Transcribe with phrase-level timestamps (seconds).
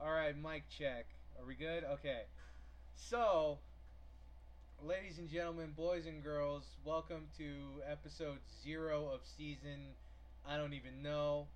[0.00, 1.06] All right, mic check.
[1.40, 1.82] Are we good?
[1.82, 2.20] Okay.
[2.94, 3.58] So,
[4.80, 9.80] ladies and gentlemen, boys and girls, welcome to episode zero of season.
[10.48, 11.48] I don't even know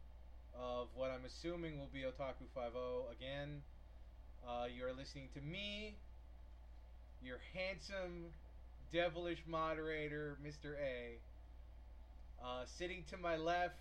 [0.59, 2.79] of what I'm assuming will be Otaku 50
[3.17, 3.63] again.
[4.45, 5.95] Uh, you are listening to me,
[7.23, 8.25] your handsome,
[8.93, 10.75] devilish moderator, Mr.
[10.83, 11.21] A.
[12.45, 13.77] Uh, sitting to my left,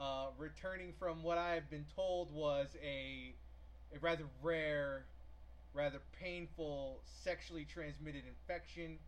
[0.00, 3.34] uh, returning from what I have been told was a,
[3.94, 5.06] a rather rare,
[5.74, 8.98] rather painful sexually transmitted infection,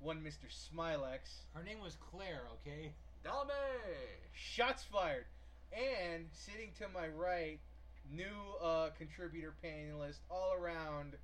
[0.00, 0.50] one Mr.
[0.50, 1.44] Smylex.
[1.54, 2.92] Her name was Claire, okay?
[3.22, 3.32] Dame!
[4.32, 5.26] Shots fired.
[5.72, 7.58] And sitting to my right,
[8.12, 8.24] new
[8.62, 11.16] uh, contributor panelist, all around,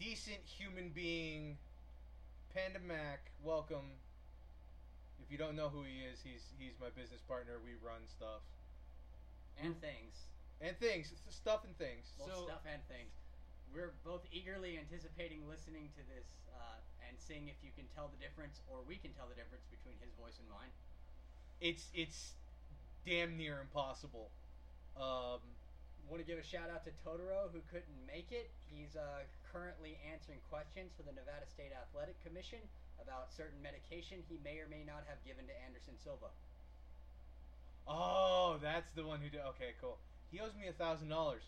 [0.00, 1.56] decent human being,
[2.54, 3.30] Panda Mac.
[3.44, 3.94] Welcome.
[5.22, 7.54] If you don't know who he is, he's he's my business partner.
[7.62, 8.42] We run stuff
[9.62, 10.26] and things.
[10.60, 12.12] And things, stuff and things.
[12.18, 13.12] Well, So- stuff and things.
[13.72, 16.24] We're both eagerly anticipating listening to this
[16.56, 19.66] uh, and seeing if you can tell the difference, or we can tell the difference
[19.68, 20.72] between his voice and mine.
[21.60, 22.32] It's it's
[23.04, 24.30] damn near impossible.
[24.96, 25.40] Um,
[26.08, 28.48] Want to give a shout out to Totoro, who couldn't make it.
[28.72, 32.64] He's uh, currently answering questions for the Nevada State Athletic Commission
[32.96, 36.32] about certain medication he may or may not have given to Anderson Silva.
[37.86, 39.40] Oh, that's the one who did.
[39.56, 39.98] Okay, cool.
[40.30, 41.42] He owes me a thousand dollars.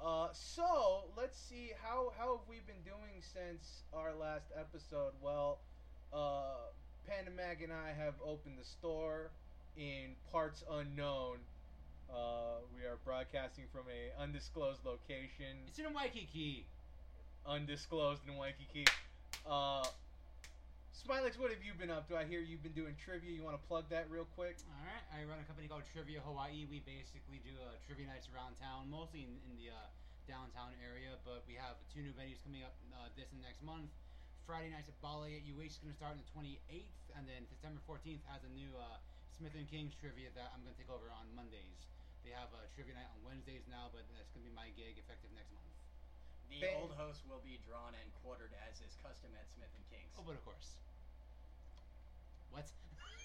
[0.00, 5.12] Uh, so let's see how how have we been doing since our last episode?
[5.20, 5.58] Well,
[6.12, 6.70] uh,
[7.06, 9.30] Panda Mac and I have opened the store
[9.76, 11.38] in parts unknown.
[12.12, 16.64] Uh, we are broadcasting from a undisclosed location, It's in Waikiki.
[17.46, 18.86] undisclosed in Waikiki.
[19.48, 19.84] Uh,
[20.90, 22.18] Smylex, what have you been up to?
[22.18, 23.30] I hear you've been doing trivia.
[23.30, 24.58] You want to plug that real quick?
[24.74, 26.66] All right, I run a company called Trivia Hawaii.
[26.66, 29.78] We basically do uh, trivia nights around town, mostly in, in the uh,
[30.26, 31.14] downtown area.
[31.22, 33.86] But we have two new venues coming up uh, this and next month.
[34.42, 37.46] Friday nights at Bali at UH is going to start on the 28th, and then
[37.46, 38.98] September 14th has a new uh,
[39.30, 41.86] Smith and King's trivia that I'm going to take over on Mondays.
[42.26, 44.98] They have a trivia night on Wednesdays now, but that's going to be my gig
[44.98, 45.69] effective next month.
[46.50, 46.76] The Bang.
[46.82, 50.10] old host will be drawn and quartered as is custom at Smith and King's.
[50.18, 50.76] Oh, but of course.
[52.50, 52.66] What?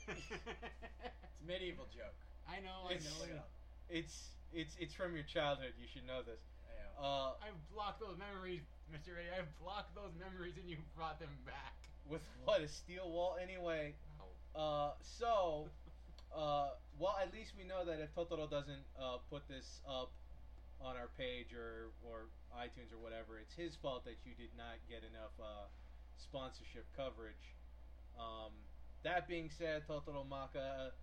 [0.08, 2.14] It's a medieval joke.
[2.48, 3.20] I know, I It's- know.
[3.22, 3.50] Look it up.
[3.90, 5.74] It's it's it's from your childhood.
[5.82, 6.40] You should know this.
[6.70, 7.02] I know.
[7.02, 8.62] Uh, I've blocked those memories,
[8.94, 9.18] Mr.
[9.18, 9.26] A.
[9.42, 11.74] I've blocked those memories and you brought them back.
[12.06, 13.36] with what a steel wall.
[13.42, 13.96] Anyway,
[14.56, 14.62] Wow.
[14.62, 15.68] uh, so
[16.36, 16.70] uh,
[17.00, 20.12] well, at least we know that if Totoro doesn't uh, put this up
[20.86, 24.78] on our page or or iTunes or whatever, it's his fault that you did not
[24.88, 25.68] get enough uh,
[26.22, 27.58] sponsorship coverage.
[28.16, 28.54] Um,
[29.04, 30.94] that being said, Totoro Maka,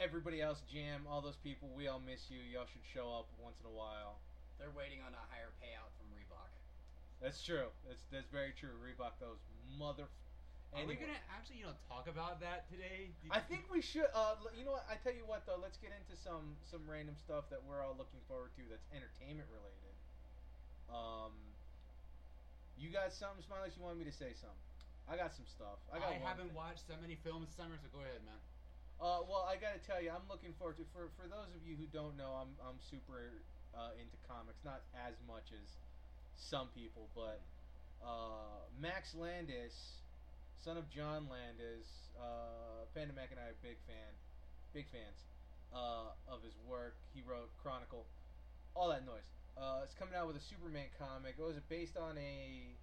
[0.00, 2.40] everybody else, Jam, all those people, we all miss you.
[2.42, 4.18] Y'all should show up once in a while.
[4.58, 6.50] They're waiting on a higher payout from Reebok.
[7.22, 7.70] That's true.
[7.86, 8.74] That's that's very true.
[8.80, 9.38] Reebok those
[9.78, 10.08] mother.
[10.74, 13.14] Are we gonna actually, you know, talk about that today?
[13.22, 14.10] Did I think we should.
[14.10, 14.86] Uh, you know what?
[14.90, 15.58] I tell you what though.
[15.62, 18.62] Let's get into some some random stuff that we're all looking forward to.
[18.66, 19.94] That's entertainment related.
[20.90, 21.30] Um,
[22.74, 23.78] you got something, Smylex?
[23.78, 24.66] You want me to say something?
[25.06, 25.78] I got some stuff.
[25.94, 26.10] I I, got.
[26.18, 26.58] one haven't thing.
[26.58, 28.40] watched so many films this summer, so go ahead, man.
[28.98, 30.86] Uh, well, I gotta tell you, I'm looking forward to.
[30.90, 33.30] For for those of you who don't know, I'm I'm super
[33.78, 34.58] uh, into comics.
[34.66, 35.66] Not as much as
[36.34, 37.42] some people, but
[38.02, 40.02] uh, Max Landis,
[40.60, 44.12] son of John Landis, uh, Panda Mac and I are big fan,
[44.72, 45.26] big fans
[45.74, 46.96] uh, of his work.
[47.12, 48.06] He wrote Chronicle,
[48.74, 49.26] all that noise.
[49.54, 51.38] Uh, it's coming out with a Superman comic.
[51.38, 52.74] Was it based on a?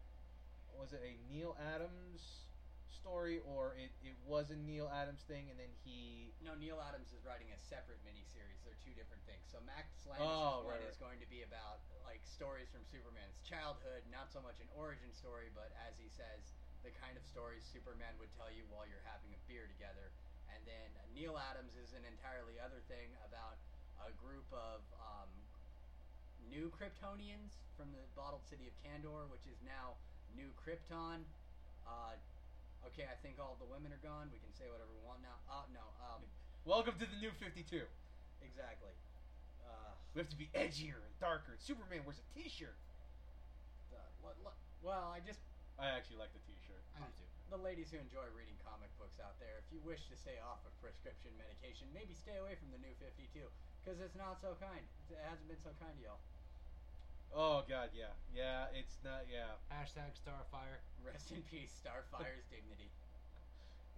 [0.72, 2.48] Was it a Neal Adams
[2.88, 6.32] story, or it, it was a Neal Adams thing, and then he?
[6.40, 8.64] No, Neal Adams is writing a separate miniseries.
[8.64, 9.44] They're two different things.
[9.52, 13.36] So Max Landis' Oh, one right, is going to be about like stories from Superman's
[13.44, 17.62] childhood, not so much an origin story, but as he says, the kind of stories
[17.70, 20.10] Superman would tell you while you're having a beer together.
[20.50, 23.58] And then Neal Adams is an entirely other thing about
[24.02, 25.30] a group of um,
[26.50, 29.96] new Kryptonians from the bottled city of Kandor, which is now
[30.34, 31.24] New Krypton.
[31.86, 32.18] Uh,
[32.92, 34.28] okay, I think all the women are gone.
[34.34, 35.38] We can say whatever we want now.
[35.50, 36.22] Oh no, um,
[36.66, 37.86] Welcome to the new Fifty Two.
[38.42, 38.94] exactly.
[39.66, 41.58] Uh, We have to be edgier and darker.
[41.58, 42.76] Superman wears a T-shirt.
[43.90, 44.54] the, what, what,
[44.86, 45.40] well, I just
[45.82, 46.84] I actually like the T-shirt.
[46.94, 47.28] I do too.
[47.50, 49.58] the ladies who enjoy reading comic books out there.
[49.66, 52.94] If you wish to stay off of prescription medication, maybe stay away from the new
[53.02, 53.50] Fifty Two
[53.82, 54.86] because it's not so kind.
[55.10, 56.22] It hasn't been so kind to y'all.
[57.34, 58.70] Oh God, yeah, yeah.
[58.78, 59.26] It's not.
[59.26, 60.86] Yeah, Hashtag Starfire.
[61.02, 62.94] Rest in peace, Starfire's dignity.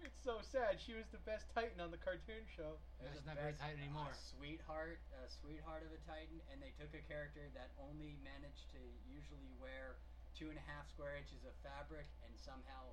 [0.02, 0.80] It's so sad.
[0.80, 2.76] She was the best Titan on the cartoon show.
[3.00, 4.12] It the not very best- tight uh, anymore.
[4.12, 8.68] A sweetheart, a sweetheart of a Titan, and they took a character that only managed
[8.76, 9.96] to usually wear
[10.38, 12.92] two and a half square inches of fabric and somehow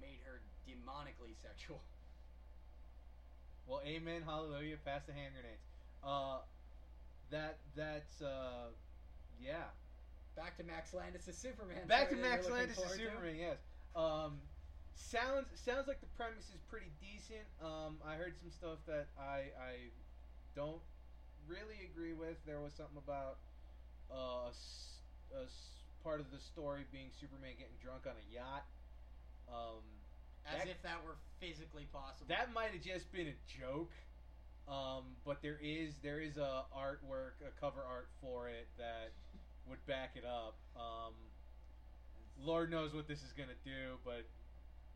[0.00, 1.80] made her demonically sexual.
[3.66, 5.62] Well, amen, hallelujah, pass the hand grenades.
[6.02, 6.40] Uh,
[7.30, 8.72] that that's uh,
[9.40, 9.70] yeah.
[10.36, 11.86] Back to Max Landis' as Superman.
[11.86, 13.04] Back to Max Landis as forward to.
[13.04, 13.36] Superman.
[13.36, 13.58] Yes.
[13.94, 14.40] Um,
[14.94, 17.44] sounds sounds like the premise is pretty decent.
[17.62, 19.74] Um, I heard some stuff that I I
[20.56, 20.80] don't
[21.46, 22.36] really agree with.
[22.46, 23.38] There was something about
[24.10, 25.44] uh, a, a
[26.02, 28.64] part of the story being Superman getting drunk on a yacht.
[29.48, 29.82] Um,
[30.46, 32.26] As That- if that were physically possible.
[32.28, 33.92] that might have just been a joke.
[34.66, 39.12] Um, but there is there is a artwork, a cover art for it that
[39.66, 40.56] would back it up.
[40.76, 41.14] Um,
[42.38, 44.24] Lord knows what this is gonna do, but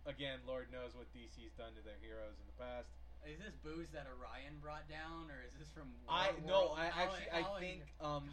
[0.06, 2.88] again, Lord knows what DC's done to their heroes in the past.
[3.26, 5.92] Is this booze that Orion brought down, or is this from?
[6.08, 8.30] I War no, I actually I in- think um,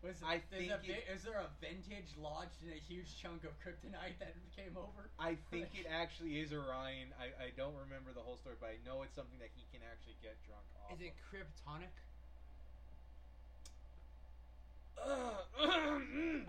[0.00, 0.72] Was I think
[1.12, 5.12] is there a vintage lodged in a huge chunk of kryptonite that came over?
[5.20, 7.12] I think it actually is Orion.
[7.20, 9.84] I, I don't remember the whole story, but I know it's something that he can
[9.84, 10.96] actually get drunk off.
[10.96, 11.92] Is it kryptonic?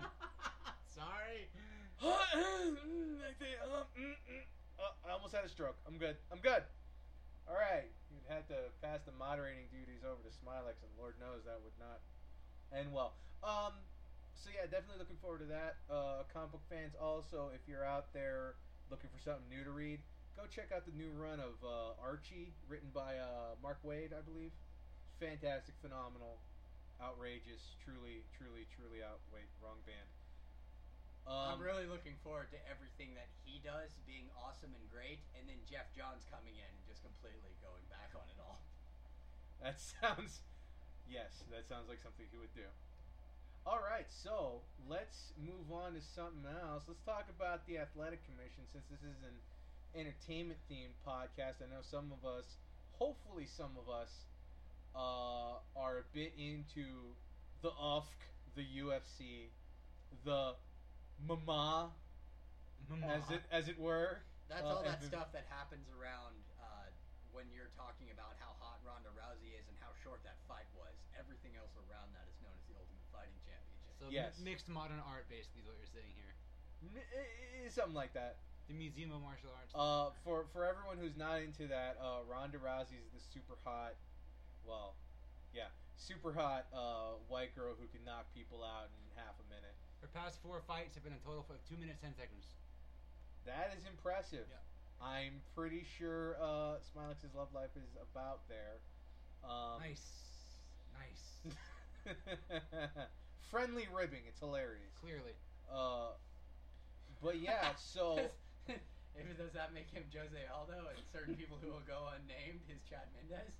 [0.96, 1.44] Sorry.
[5.04, 5.76] I almost had a stroke.
[5.86, 6.16] I'm good.
[6.32, 6.64] I'm good.
[7.44, 7.92] All right.
[8.08, 11.76] You'd had to pass the moderating duties over to Smylex, and Lord knows that would
[11.76, 12.00] not
[12.72, 13.12] end well.
[13.42, 13.74] Um.
[14.42, 15.78] So yeah, definitely looking forward to that.
[15.86, 18.58] Uh, comic book fans, also, if you're out there
[18.90, 20.02] looking for something new to read,
[20.34, 24.18] go check out the new run of uh, Archie, written by uh, Mark Waid, I
[24.26, 24.50] believe.
[25.22, 26.42] Fantastic, phenomenal,
[26.98, 29.22] outrageous, truly, truly, truly out.
[29.30, 30.10] Wait, wrong band.
[31.22, 35.46] Um, I'm really looking forward to everything that he does being awesome and great, and
[35.46, 38.58] then Geoff Johns coming in and just completely going back on it all.
[39.62, 40.42] That sounds.
[41.06, 42.66] Yes, that sounds like something he would do.
[43.64, 44.58] All right, so
[44.90, 46.82] let's move on to something else.
[46.88, 49.38] Let's talk about the Athletic Commission since this is an
[49.94, 51.62] entertainment themed podcast.
[51.62, 52.58] I know some of us,
[52.98, 54.10] hopefully, some of us,
[54.98, 57.14] uh, are a bit into
[57.62, 58.10] the UFC,
[58.58, 59.46] the UFC,
[60.26, 60.58] the
[61.30, 61.90] MMA,
[63.06, 64.18] as it as it were.
[64.50, 66.90] That's Uh, all that stuff that happens around uh,
[67.30, 70.92] when you're talking about how hot Ronda Rousey is and how short that fight was.
[71.16, 73.94] Everything else around that is known as the Ultimate Fighting Championship.
[73.98, 74.38] So Yes.
[74.38, 76.34] mi- mixed modern art, basically, is what you're saying here.
[76.82, 78.38] N- i- i- Something like that.
[78.68, 79.72] The Museum of Martial Arts.
[79.74, 83.94] Uh, for for everyone who's not into that, uh, Ronda Rousey's the super hot,
[84.64, 84.96] well,
[85.52, 89.74] yeah, super hot uh, white girl who can knock people out in half a minute.
[90.00, 92.46] Her past four fights have been a total of two minutes ten seconds.
[93.44, 94.46] That is impressive.
[94.48, 94.56] Yeah.
[95.04, 98.78] I'm pretty sure uh, Smylex's love life is about there.
[99.42, 100.21] Um, nice, nice.
[103.50, 104.92] friendly ribbing, it's hilarious.
[105.00, 105.32] Clearly,
[105.70, 106.12] Uh,
[107.20, 108.18] but yeah, so
[108.68, 112.80] if does that make him Jose Aldo and certain people who will go unnamed his
[112.88, 113.54] Chad Mendes?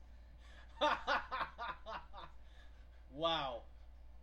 [3.10, 3.62] wow.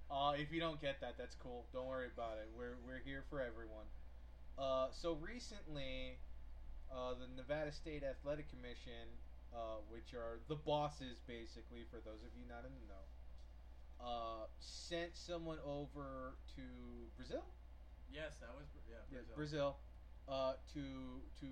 [0.09, 1.65] Uh, if you don't get that, that's cool.
[1.73, 2.49] Don't worry about it.
[2.55, 3.85] We're we're here for everyone.
[4.57, 6.19] Uh, so recently,
[6.91, 9.09] uh, the Nevada State Athletic Commission,
[9.53, 13.05] uh, which are the bosses basically for those of you not in the know,
[14.03, 16.61] uh, sent someone over to
[17.17, 17.43] Brazil.
[18.11, 19.35] Yes, that was Bra- yeah, Yes, Brazil.
[19.35, 19.77] Brazil.
[20.27, 20.81] Uh, to
[21.41, 21.47] to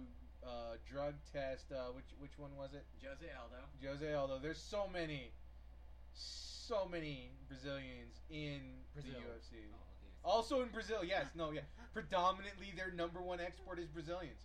[0.48, 1.72] uh, drug test.
[1.72, 2.86] Uh, which which one was it?
[3.04, 3.62] Jose Aldo.
[3.84, 4.40] Jose Aldo.
[4.40, 5.32] There's so many,
[6.14, 8.62] so many Brazilians in
[8.94, 9.14] Brazil.
[9.14, 9.62] the UFC.
[9.74, 10.14] Oh, okay.
[10.24, 11.62] Also in Brazil, yes, no, yeah.
[11.94, 14.42] Predominantly, their number one export is Brazilians,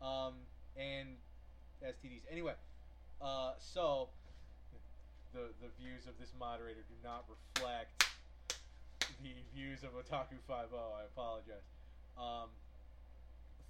[0.00, 0.34] um,
[0.76, 1.08] and
[1.82, 2.22] STDs.
[2.30, 2.54] Anyway,
[3.20, 4.10] uh, so
[5.32, 8.04] the the views of this moderator do not reflect
[9.22, 10.96] the views of Otaku Five O.
[10.98, 11.66] I apologize.
[12.16, 12.48] Um,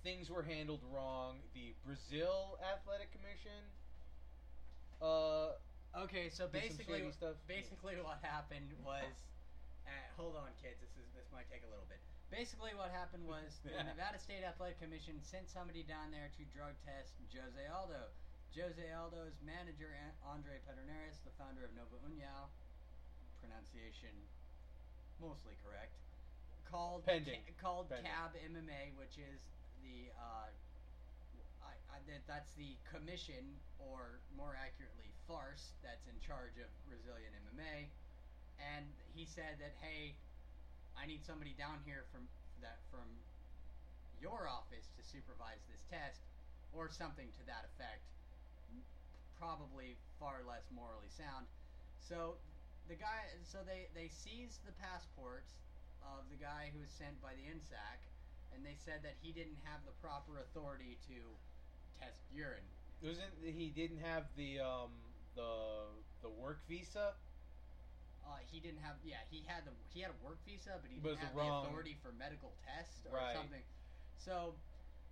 [0.02, 1.36] things were handled wrong.
[1.54, 3.62] The Brazil Athletic Commission.
[5.00, 5.58] Uh,
[5.92, 7.04] Okay, so basically,
[7.44, 9.12] basically what happened was,
[9.84, 10.80] uh, hold on, kids.
[10.80, 12.00] This is this might take a little bit.
[12.32, 16.72] Basically, what happened was the Nevada State Athletic Commission sent somebody down there to drug
[16.80, 18.08] test Jose Aldo.
[18.52, 19.90] Jose Aldo's manager,
[20.26, 22.48] Andre Pederneiras, the founder of Nova União,
[23.40, 24.12] pronunciation
[25.20, 25.96] mostly correct,
[26.68, 27.40] called Pending.
[27.46, 28.10] Ca- called Pending.
[28.10, 29.40] CAB MMA, which is
[29.80, 30.48] the uh,
[31.64, 37.88] I, I, that's the commission, or more accurately, farce that's in charge of Brazilian MMA.
[38.60, 40.14] And he said that, hey,
[40.96, 42.28] I need somebody down here from
[42.60, 43.08] that from
[44.20, 46.22] your office to supervise this test.
[46.72, 48.00] or something to that effect.
[49.42, 51.50] Probably far less morally sound.
[51.98, 52.38] So
[52.86, 55.58] the guy, so they they seized the passports
[55.98, 57.98] of the guy who was sent by the INSAC,
[58.54, 61.18] and they said that he didn't have the proper authority to
[61.98, 62.62] test urine.
[63.02, 64.94] Wasn't he didn't have the um
[65.34, 65.90] the
[66.22, 67.18] the work visa?
[68.22, 68.94] Uh, he didn't have.
[69.02, 71.66] Yeah, he had the he had a work visa, but he didn't have wrong.
[71.66, 73.34] the authority for medical tests or Right.
[73.34, 73.66] something.
[74.22, 74.54] So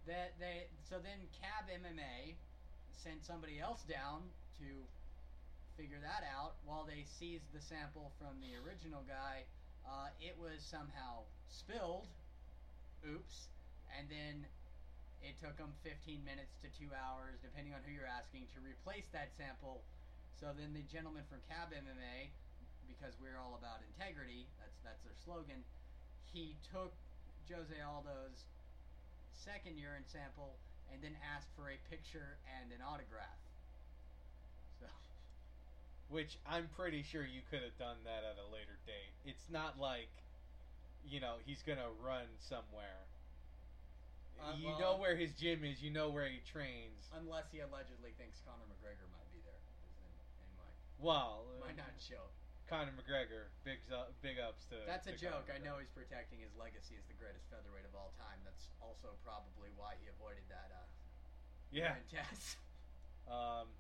[0.07, 2.39] that they so then Cab MMA
[3.01, 4.29] sent somebody else down
[4.61, 4.69] to
[5.81, 9.49] figure that out while they seized the sample from the original guy.
[9.89, 12.05] Uh, it was somehow spilled.
[13.09, 13.49] Oops.
[13.97, 14.45] And then
[15.25, 19.09] it took them 15 minutes to two hours, depending on who you're asking, to replace
[19.17, 19.81] that sample.
[20.37, 22.29] So then the gentleman from Cab MMA,
[22.85, 25.65] because we're all about integrity, that's that's their slogan.
[26.29, 26.93] He took
[27.49, 28.45] Jose Aldo's
[29.33, 30.61] second urine sample
[30.93, 33.39] and then asked for a picture and an autograph.
[34.81, 34.87] So
[36.09, 39.15] Which I'm pretty sure you could have done that at a later date.
[39.25, 40.11] It's not like,
[41.07, 43.07] you know, he's gonna run somewhere.
[44.41, 45.83] Uh, you well- know where his gym is.
[45.83, 47.09] You know where he trains.
[47.13, 49.59] unless he allegedly thinks Conor McGregor might be there,
[50.99, 52.31] Well, might not show.
[52.71, 54.79] Conor McGregor, big up, big ups to.
[54.87, 55.51] That's a to joke.
[55.51, 58.39] I know he's protecting his legacy as the greatest featherweight of all time.
[58.47, 60.87] That's also probably why he avoided that uh,
[61.75, 61.99] Yeah.
[62.07, 62.57] test.
[63.31, 63.71] Um.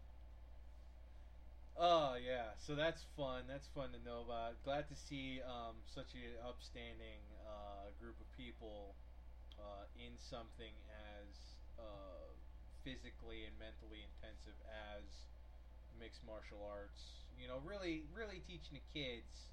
[1.74, 3.50] Oh yeah, so that's fun.
[3.50, 4.62] That's fun to know about.
[4.62, 8.94] Glad to see um, such an upstanding uh, group of people
[9.58, 11.34] uh, in something as
[11.82, 12.30] uh,
[12.86, 15.02] physically and mentally intensive as
[15.98, 17.26] mixed martial arts.
[17.40, 19.48] You know, really, really teaching the kids,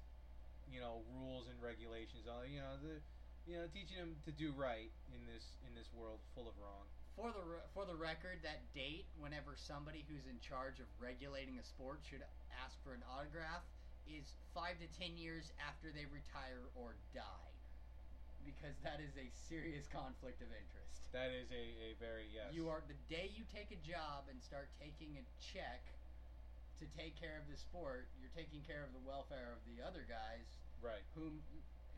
[0.68, 2.28] you know, rules and regulations.
[2.28, 3.00] Uh, you know, the,
[3.48, 6.84] you know, teaching them to do right in this in this world full of wrong.
[7.16, 11.56] For the re- for the record, that date, whenever somebody who's in charge of regulating
[11.56, 12.22] a sport should
[12.60, 13.64] ask for an autograph,
[14.04, 17.52] is five to ten years after they retire or die,
[18.44, 21.08] because that is a serious conflict of interest.
[21.16, 22.52] That is a, a very yes.
[22.52, 25.80] You are the day you take a job and start taking a check
[26.78, 30.06] to take care of the sport, you're taking care of the welfare of the other
[30.06, 30.46] guys
[30.82, 31.02] right.
[31.14, 31.42] whom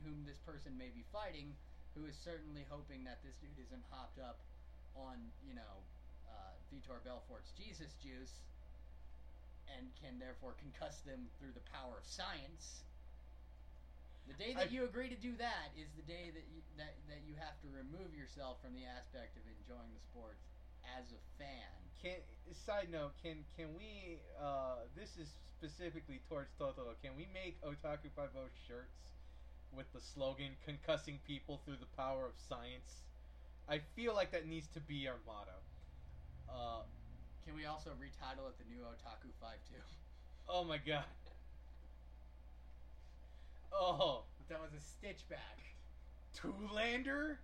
[0.05, 1.53] whom this person may be fighting,
[1.93, 4.41] who is certainly hoping that this dude isn't hopped up
[4.97, 5.85] on you know
[6.29, 8.41] uh, Vitor Belfort's Jesus juice,
[9.77, 12.85] and can therefore concuss them through the power of science.
[14.29, 16.97] The day that I- you agree to do that is the day that you, that
[17.13, 20.41] that you have to remove yourself from the aspect of enjoying the sport
[20.97, 21.80] as a fan.
[22.03, 22.17] Can
[22.67, 23.13] side note?
[23.23, 24.19] Can can we?
[24.41, 26.95] Uh, this is specifically towards Totoro.
[27.03, 28.97] Can we make Otaku Five O shirts
[29.77, 33.03] with the slogan "Concussing people through the power of science"?
[33.69, 35.55] I feel like that needs to be our motto.
[36.49, 36.83] Uh,
[37.45, 39.81] Can we also retitle it the new Otaku Five Two?
[40.49, 41.05] oh my god.
[43.73, 45.59] Oh, That was a stitch back.
[46.35, 47.39] Two-lander?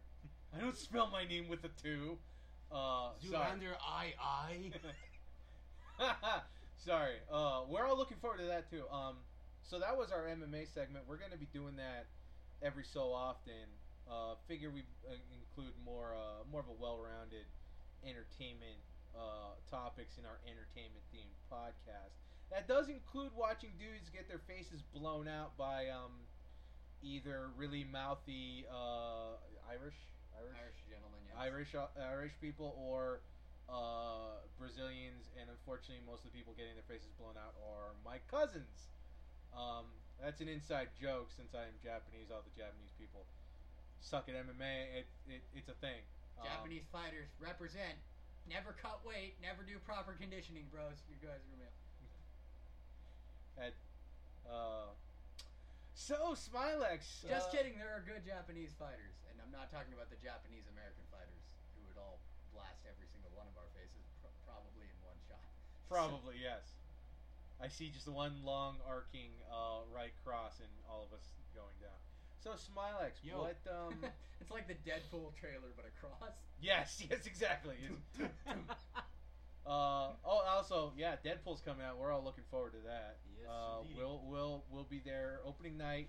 [0.56, 2.18] I don't spell my name with a two.
[2.70, 3.10] Uh.
[3.24, 4.70] Zoolander, I, I.
[6.76, 7.16] Sorry.
[7.30, 8.84] Uh, we're all looking forward to that too.
[8.92, 9.16] Um,
[9.62, 11.04] so that was our MMA segment.
[11.08, 12.06] We're going to be doing that
[12.62, 13.66] every so often.
[14.06, 17.46] Uh, figure we uh, include more uh, more of a well-rounded
[18.06, 18.78] entertainment
[19.16, 22.14] uh, topics in our entertainment themed podcast.
[22.52, 26.22] That does include watching dudes get their faces blown out by um,
[27.02, 29.98] either really mouthy uh, Irish
[30.36, 31.34] Irish Irish gentleman, yes.
[31.38, 33.20] Irish uh, Irish people or
[33.68, 38.22] uh, Brazilians, and unfortunately, most of the people getting their faces blown out are my
[38.30, 38.92] cousins.
[39.56, 39.88] Um,
[40.20, 42.32] that's an inside joke since I am Japanese.
[42.32, 43.26] All the Japanese people
[44.00, 45.04] suck at MMA.
[45.04, 46.00] It, it it's a thing.
[46.38, 47.96] Um, Japanese fighters represent.
[48.46, 49.34] Never cut weight.
[49.42, 51.02] Never do proper conditioning, bros.
[51.10, 51.74] You guys are real.
[53.66, 53.74] at,
[54.46, 54.94] uh,
[55.96, 57.26] so Smylex.
[57.26, 57.74] Just uh, kidding.
[57.80, 61.46] There are good Japanese fighters, I'm not talking about the Japanese American fighters
[61.78, 62.18] who would all
[62.50, 65.38] blast every single one of our faces, pr- probably in one shot.
[65.86, 66.74] Probably yes.
[67.62, 71.22] I see just one long arcing uh, right cross and all of us
[71.54, 71.94] going down.
[72.42, 73.38] So Smylex, Yo.
[73.38, 73.94] what um.
[74.42, 76.34] it's like the Deadpool trailer, but across.
[76.60, 77.76] Yes, yes, exactly.
[79.66, 81.98] Uh, oh, also, yeah, Deadpool's coming out.
[81.98, 83.18] We're all looking forward to that.
[83.38, 83.98] Yes, uh, indeedy.
[83.98, 86.08] we'll we'll we'll be there opening night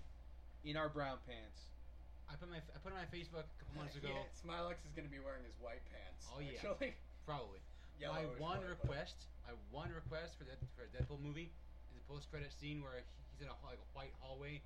[0.64, 1.70] in our brown pants.
[2.28, 4.12] I put my I put on my Facebook a couple months ago.
[4.12, 6.28] Yeah, Smylex is going to be wearing his white pants.
[6.28, 6.60] Oh, yeah.
[6.60, 6.94] Actually.
[7.28, 7.60] Probably.
[7.98, 11.50] Yellow my one request, my one request for that for a Deadpool movie
[11.90, 13.02] is a post credit scene where
[13.34, 14.62] he's in a like a white hallway.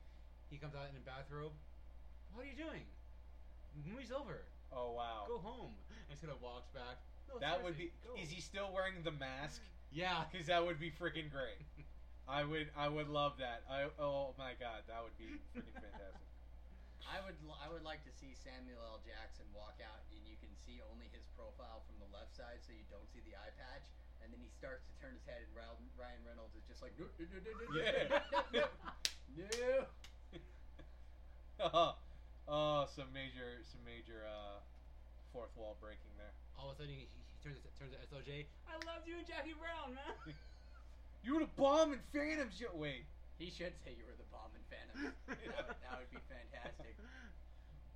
[0.52, 1.56] He comes out in a bathrobe.
[2.36, 2.84] What are you doing?
[3.72, 4.44] The movie's over.
[4.68, 5.24] Oh wow.
[5.24, 5.72] Go home.
[5.88, 7.00] And he kind of walks back.
[7.24, 7.88] No, that would be.
[8.04, 8.12] go.
[8.20, 9.64] Is he still wearing the mask?
[9.88, 10.28] Yeah.
[10.28, 11.56] Because that would be freaking great.
[12.28, 12.68] I would.
[12.76, 13.64] I would love that.
[13.64, 13.88] I.
[13.96, 16.31] Oh my god, that would be freaking fantastic.
[17.06, 18.98] I would l- I would like to see Samuel L.
[19.04, 22.72] Jackson walk out and you can see only his profile from the left side, so
[22.72, 23.82] you don't see the eye patch.
[24.22, 26.94] And then he starts to turn his head, and Ryan Ryan Reynolds is just like,
[26.96, 28.06] no, no, no, no, no, no, Yeah.
[29.34, 29.86] no, no.
[31.58, 31.94] oh,
[32.48, 34.60] oh, some major, some major uh,
[35.32, 36.30] fourth wall breaking there.
[36.56, 38.46] All of a sudden, he, he turns to, turns to SOJ.
[38.68, 40.14] I loved you and Jackie Brown, man.
[41.24, 42.74] You were the bomb in Phantom Show.
[42.74, 43.04] Wait.
[43.42, 45.10] He should say you were the bomb in Phantom.
[45.26, 46.94] that, would, that would be fantastic.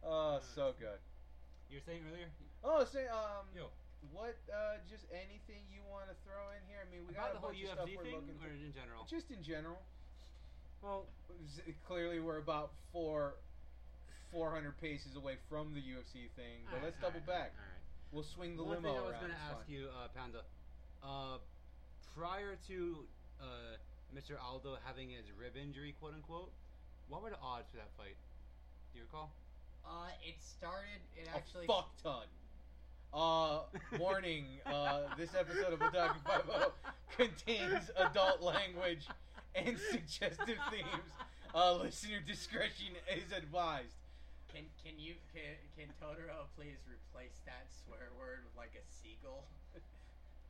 [0.02, 0.98] Oh, so good.
[1.70, 2.26] You were saying earlier
[2.66, 3.70] Oh, say um, Yo.
[4.10, 4.34] what?
[4.50, 6.82] Uh, just anything you want to throw in here?
[6.82, 8.42] I mean, we got about a the whole bunch of UFC stuff we're thing, looking.
[8.42, 9.06] or in general.
[9.06, 9.78] Just in general.
[10.82, 11.06] Well,
[11.86, 13.38] Clearly, we're about four,
[14.34, 17.54] four hundred paces away from the UFC thing, but let's double back.
[17.54, 17.86] All right.
[18.10, 19.20] We'll swing the One limo thing I was around.
[19.22, 19.70] going to ask fine.
[19.70, 20.42] you, uh, Panda.
[21.06, 21.38] Uh,
[22.18, 23.06] prior to
[23.38, 23.78] uh,
[24.14, 24.40] Mr.
[24.42, 26.52] Aldo having his rib injury, quote unquote,
[27.08, 28.16] what were the odds for that fight?
[28.92, 29.30] Do you recall?
[29.84, 30.98] Uh, it started.
[31.16, 31.66] It a actually.
[31.66, 32.26] fuck ton.
[33.14, 33.60] Uh,
[33.98, 36.18] warning, uh, this episode of Otaku
[37.16, 39.06] 50 contains adult language
[39.54, 41.10] and suggestive themes.
[41.54, 43.96] Uh, listener discretion is advised.
[44.52, 49.44] Can can you can, can Totoro please replace that swear word with like a seagull?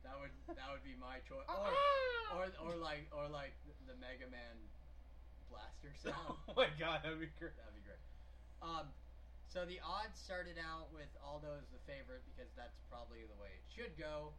[0.07, 1.43] that would that would be my choice.
[1.51, 1.75] Or,
[2.31, 4.55] or or like or like the Mega Man
[5.51, 6.39] blaster sound.
[6.47, 7.55] oh my god, that'd be great.
[7.59, 7.99] That'd be great.
[8.63, 8.87] Um,
[9.51, 13.51] so the odds started out with Aldo as the favorite because that's probably the way
[13.55, 14.35] it should go,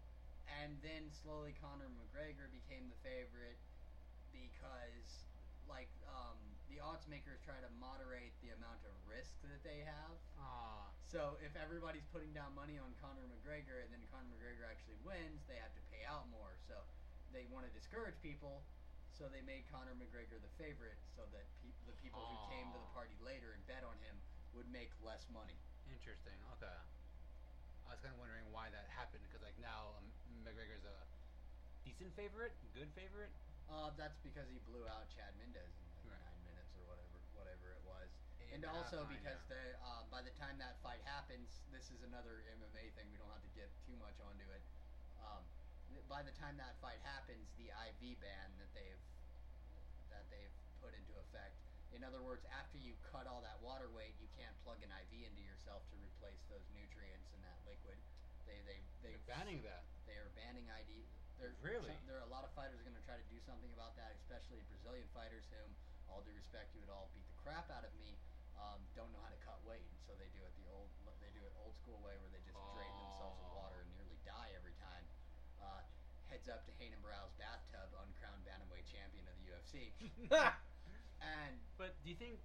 [0.49, 3.57] and then slowly Conor McGregor became the favorite
[4.33, 5.25] because,
[5.65, 6.37] like, um,
[6.69, 10.17] the odds makers try to moderate the amount of risk that they have.
[10.37, 15.01] Ah, So if everybody's putting down money on Conor McGregor and then Conor McGregor actually
[15.01, 16.53] wins, they have to pay out more.
[16.69, 16.77] So
[17.33, 18.61] they want to discourage people.
[19.17, 22.79] So they made Conor McGregor the favorite, so that pe- the people who came to
[22.79, 24.15] the party later and bet on him
[24.55, 25.59] would make less money.
[25.91, 26.39] interesting.
[26.55, 26.71] Okay.
[26.71, 30.07] I was kind of wondering why that happened because, like, now um,
[30.47, 30.95] McGregor's a
[31.83, 33.33] decent favorite, good favorite.
[33.67, 36.23] Uh, that's because he blew out Chad Mendes in like Right.
[36.31, 38.07] nine minutes or whatever, whatever it was.
[38.38, 41.89] Eight and a half, also because the uh, by the time that fight happens, this
[41.93, 43.07] is another MMA thing.
[43.13, 44.63] We don't have to get too much onto it.
[45.21, 45.43] Um,
[46.09, 49.03] by the time that fight happens, the IV ban that they've
[50.11, 51.55] that they've put into effect.
[51.93, 55.25] In other words, after you cut all that water weight, you can't plug an IV
[55.25, 57.97] into yourself to replace those nutrients in that liquid.
[58.49, 59.85] They they they They're banning that.
[60.09, 60.91] They are banning IV.
[61.39, 61.87] There, Really?
[61.95, 64.11] some- there are a lot of fighters going to try to do something about that,
[64.19, 65.71] especially Brazilian fighters, whom,
[66.11, 68.19] all due respect, you would all beat the crap out of me.
[68.59, 70.89] Um, don't know how to cut weight, and so they do it the old
[71.21, 74.17] they do it old school way, where they just drain themselves with water and nearly
[74.25, 75.05] die every time.
[75.61, 75.85] Uh,
[76.33, 79.93] heads up to Renan Barão's bathtub, uncrowned bantamweight champion of the UFC,
[81.21, 82.41] and But do you think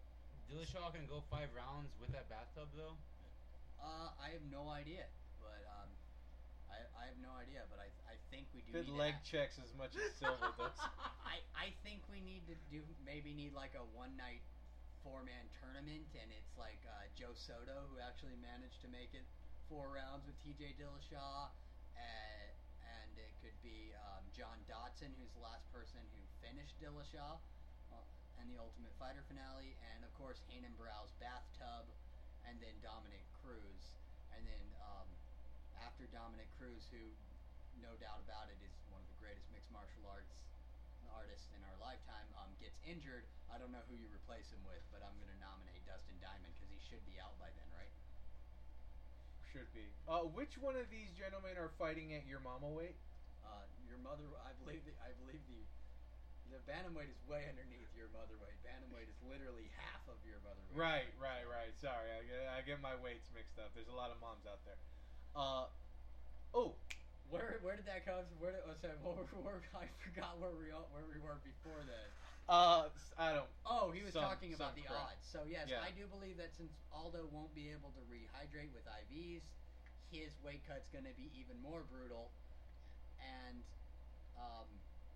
[0.51, 2.99] Dillashaw can go five rounds with that bathtub though?
[3.79, 5.07] uh, I have no idea,
[5.43, 5.89] but um,
[6.71, 8.71] I, I have no idea, but I, I think we do.
[8.73, 10.75] Good need leg act- checks as much as Silva does.
[11.27, 14.41] I, I think we need to do maybe need like a one night
[15.03, 19.27] four man tournament and it's like uh, Joe Soto who actually managed to make it
[19.67, 21.51] four rounds with TJ Dillashaw
[21.99, 27.35] and, and it could be um, John Dodson who's the last person who finished Dillashaw
[27.91, 31.83] uh, and the Ultimate Fighter finale and of course Renan Barão's bathtub
[32.47, 33.83] and then Dominick Cruz.
[34.35, 35.07] And then um,
[35.83, 37.03] after Dominick Cruz who
[37.83, 40.31] no doubt about it is one of the greatest mixed martial arts
[41.13, 44.81] artists in our lifetime um, gets injured, I don't know who you replace him with,
[44.89, 47.93] but I'm going to nominate Dustin Diamond because he should be out by then, right?
[49.53, 49.93] Should be.
[50.09, 52.97] Uh, which one of these gentlemen are fighting at your mama weight?
[53.45, 55.61] Uh, your mother, I believe, the, I believe the
[56.51, 58.61] the bantamweight is way underneath your motherweight.
[58.61, 60.77] Bantamweight is literally half of your mother weight.
[60.77, 61.73] Right, right, right.
[61.81, 63.73] Sorry, I get, I get my weights mixed up.
[63.73, 64.77] There's a lot of moms out there.
[65.33, 65.65] Uh,
[66.53, 66.77] oh,
[67.33, 68.37] Where where did that come from?
[68.37, 72.13] Where did, oh, sorry, where, where, I forgot where we where we were before that.
[72.49, 73.49] Uh, I don't.
[73.65, 75.15] Oh, he was Some- talking about the crap.
[75.15, 75.25] odds.
[75.31, 75.81] So yes, Yeah.
[75.81, 79.41] I do believe that since Aldo won't be able to rehydrate with IVs,
[80.11, 82.29] his weight cut's going to be even more brutal.
[83.21, 83.63] And
[84.37, 84.67] um,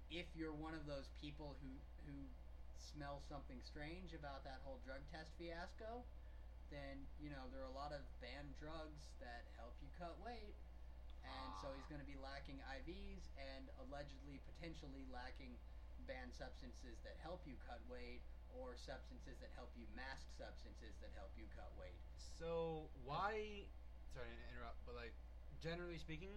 [0.09, 1.71] if you're one of those people who
[2.07, 2.17] who
[2.79, 6.01] smell something strange about that whole drug test fiasco,
[6.71, 10.55] then you know there are a lot of banned drugs that help you cut weight.
[11.27, 15.51] And so he's going to be lacking IVs and allegedly potentially lacking
[16.07, 18.23] banned substances that help you cut weight
[18.55, 21.99] or substances that help you mask substances that help you cut weight.
[22.17, 23.67] So why?
[24.15, 25.13] Sorry to interrupt, but like
[25.61, 26.33] generally speaking,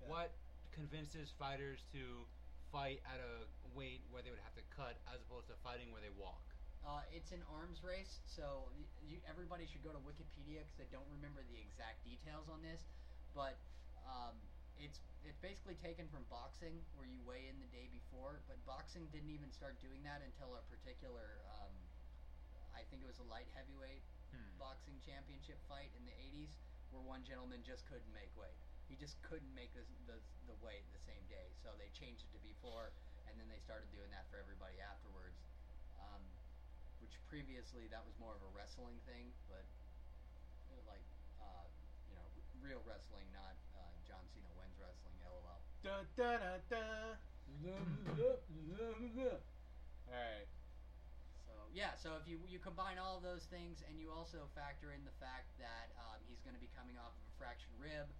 [0.00, 0.12] Yeah.
[0.12, 0.30] What
[0.76, 2.28] convinces fighters to
[2.68, 6.04] fight at a weight where they would have to cut as opposed to fighting where
[6.04, 6.44] they walk?
[6.84, 8.68] Uh, it's an arms race, so
[9.02, 12.78] you, everybody should go to Wikipedia because I don't remember the exact details on this.
[13.34, 13.58] But
[14.06, 14.36] um,
[14.80, 18.38] it's it's basically taken from boxing, where you weigh in the day before.
[18.46, 21.74] But boxing didn't even start doing that until a particular, um,
[22.70, 24.02] I think it was a light heavyweight
[24.34, 24.58] Hmm.
[24.58, 26.58] boxing championship fight in the 80s,
[26.90, 28.58] where one gentleman just couldn't make weight.
[28.90, 30.18] He just couldn't make the, the,
[30.50, 31.46] the weight the same day.
[31.62, 32.90] So they changed it to before,
[33.30, 35.38] and then they started doing that for everybody afterwards.
[36.02, 36.22] Um,
[37.00, 39.62] which previously that was more of a wrestling thing, but
[40.90, 41.06] like,
[41.40, 41.66] uh,
[42.10, 42.26] you know,
[42.60, 45.14] real wrestling, not uh, John Cena wins wrestling,
[45.86, 46.02] lol.
[46.16, 47.16] Dun, dun, dun,
[47.54, 48.36] dun.
[50.10, 50.48] All right.
[51.46, 54.90] So yeah, so if you you combine all of those things and you also factor
[54.90, 58.10] in the fact that um, he's going to be coming off of a fractured rib,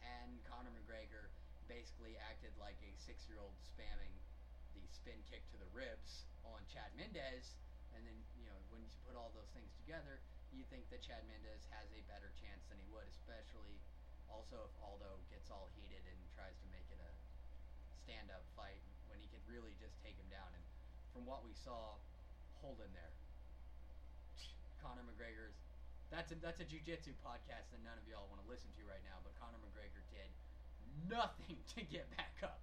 [0.00, 1.28] and Conor McGregor
[1.68, 4.10] basically acted like a six-year-old spamming
[4.74, 7.54] the spin kick to the ribs on Chad Mendes,
[7.92, 11.22] and then you know when you put all those things together, you think that Chad
[11.28, 13.76] Mendes has a better chance than he would, especially
[14.30, 17.12] also if Aldo gets all heated and tries to make it a
[18.06, 20.48] stand-up fight when he could really just take him down.
[20.54, 20.64] And
[21.12, 21.98] from what we saw,
[22.60, 23.12] holding there.
[24.80, 25.56] Conor McGregor's
[26.10, 29.02] that's a that's a jujitsu podcast that none of y'all want to listen to right
[29.06, 30.30] now, but Conor McGregor did
[31.06, 32.60] nothing to get back up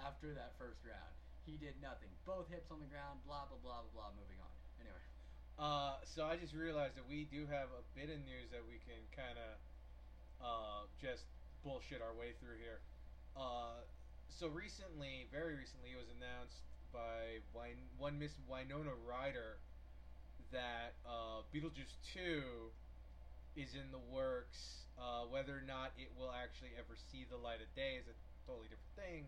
[0.00, 1.12] after that first round.
[1.44, 2.08] He did nothing.
[2.24, 4.52] Both hips on the ground, blah blah blah blah blah, moving on.
[4.80, 5.04] Anyway.
[5.54, 8.82] Uh, so I just realized that we do have a bit of news that we
[8.82, 9.60] can kind of
[10.44, 11.24] uh, just
[11.64, 12.84] bullshit our way through here.
[13.32, 13.80] Uh,
[14.28, 16.60] so recently, very recently, it was announced
[16.92, 19.58] by Win- one Miss Winona Ryder
[20.52, 22.70] that uh, Beetlejuice 2
[23.56, 24.84] is in the works.
[24.94, 28.14] Uh, whether or not it will actually ever see the light of day is a
[28.46, 29.26] totally different thing.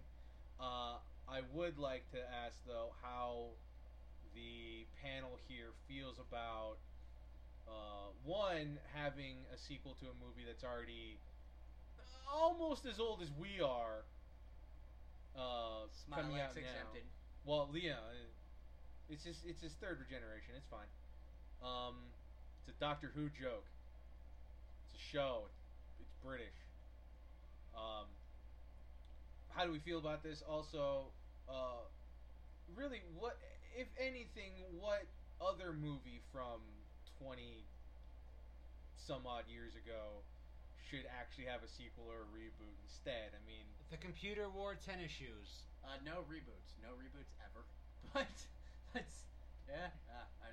[0.60, 3.58] Uh, I would like to ask, though, how
[4.34, 6.78] the panel here feels about
[7.68, 11.18] uh, one having a sequel to a movie that's already
[12.32, 14.04] almost as old as we are.
[15.36, 16.60] Uh, coming out Smylex now.
[16.64, 17.04] exempted.
[17.44, 18.00] Well, yeah,
[19.10, 20.56] it's just it's his third regeneration.
[20.56, 20.88] It's fine.
[21.62, 21.94] Um,
[22.60, 23.68] it's a Doctor Who joke.
[24.86, 25.46] It's a show.
[26.00, 26.56] It's British.
[27.76, 28.08] Um,
[29.52, 30.42] how do we feel about this?
[30.48, 31.12] Also,
[31.48, 31.84] uh,
[32.74, 33.36] really, what
[33.76, 34.64] if anything?
[34.80, 35.04] What
[35.40, 36.64] other movie from
[37.20, 37.64] twenty
[38.96, 40.22] some odd years ago
[40.90, 43.34] should actually have a sequel or a reboot instead?
[43.34, 45.66] I mean, The computer wore tennis shoes.
[45.82, 46.74] Uh, no reboots.
[46.82, 47.64] No reboots ever.
[48.14, 48.30] But
[48.94, 49.26] let's
[49.68, 49.90] yeah.
[50.08, 50.48] Uh, I,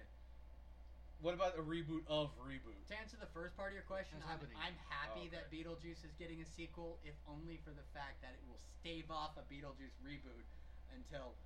[1.22, 2.76] what about a reboot of reboot?
[2.90, 4.42] to answer the first part of your question, I'm.
[4.58, 5.48] I'm happy Oh, that.
[5.54, 9.38] Beetlejuice is getting a sequel, if only for the fact that it will stave off
[9.38, 10.44] a Beetlejuice reboot
[10.98, 11.38] until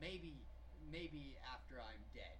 [0.00, 0.46] maybe
[0.90, 2.38] maybe after I'm dead.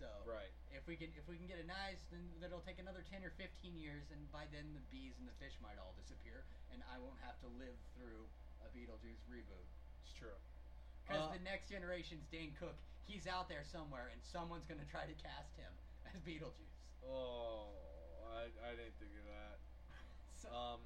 [0.00, 0.48] So Right.
[0.72, 3.30] if we can if we can get a nice, then that'll take another ten or
[3.36, 6.40] fifteen years, and by then the bees and the fish might all disappear,
[6.72, 8.24] and I won't have to live through
[8.64, 9.68] a Beetlejuice reboot.
[10.02, 10.32] It's true.
[11.04, 12.76] Because Uh, the next generation's Dane Cook.
[13.04, 15.72] He's out there somewhere, and someone's going to try to cast him
[16.08, 16.76] as Beetlejuice.
[17.04, 17.76] Oh,
[18.32, 19.58] I, I didn't think of that.
[20.40, 20.80] So, Um,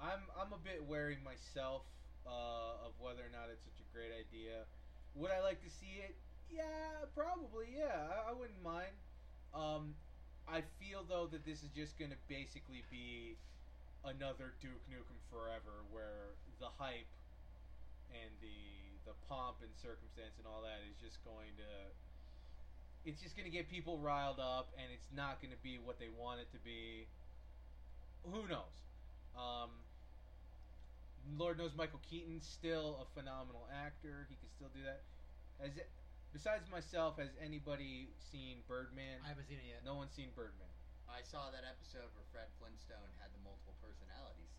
[0.00, 1.84] I'm I'm a bit wary myself
[2.24, 4.64] uh, of whether or not it's such a great idea.
[5.16, 6.16] Would I like to see it?
[6.52, 7.66] Yeah, probably.
[7.76, 8.94] Yeah, I, I wouldn't mind.
[9.54, 9.94] Um,
[10.46, 13.36] I feel though that this is just going to basically be
[14.04, 17.08] another Duke Nukem Forever, where the hype
[18.10, 18.58] and the
[19.06, 21.70] the pomp and circumstance and all that is just going to
[23.08, 25.96] it's just going to get people riled up and it's not going to be what
[25.96, 27.08] they want it to be
[28.28, 28.76] who knows
[29.32, 29.72] um,
[31.38, 35.00] lord knows michael keaton's still a phenomenal actor he can still do that
[35.64, 35.88] has it,
[36.32, 39.82] besides myself has anybody seen birdman I haven't seen it yet.
[39.84, 40.70] no one's seen birdman
[41.10, 44.54] I saw that episode where Fred Flintstone had the multiple personalities.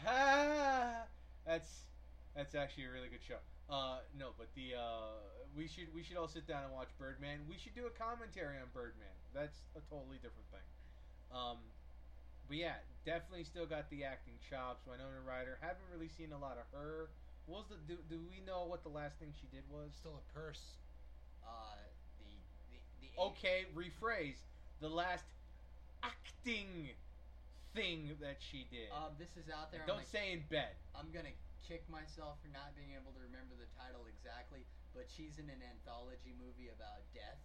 [0.00, 1.04] Ha!
[1.44, 1.84] That's
[2.32, 3.40] that's actually a really good show.
[3.68, 5.20] Uh, no, but the uh,
[5.52, 7.44] we should we should all sit down and watch Birdman.
[7.44, 9.12] We should do a commentary on Birdman.
[9.36, 10.64] That's a totally different thing.
[11.36, 11.60] Um,
[12.48, 14.88] but yeah, definitely still got the acting chops.
[14.88, 15.60] Winona Ryder.
[15.60, 17.12] Haven't really seen a lot of her.
[17.48, 19.88] What was the do, do we know what the last thing she did was?
[19.96, 20.76] Still a purse.
[21.40, 21.80] Uh,
[22.20, 22.28] the
[22.68, 24.36] the the Okay, rephrase.
[24.84, 25.24] The last
[26.04, 26.92] acting
[27.72, 28.92] thing that she did.
[28.92, 29.80] Um, this is out there.
[29.88, 30.76] Don't I'm, like, say in bed.
[30.92, 31.32] I'm gonna
[31.64, 34.60] kick myself for not being able to remember the title exactly,
[34.92, 37.40] but she's in an anthology movie about death,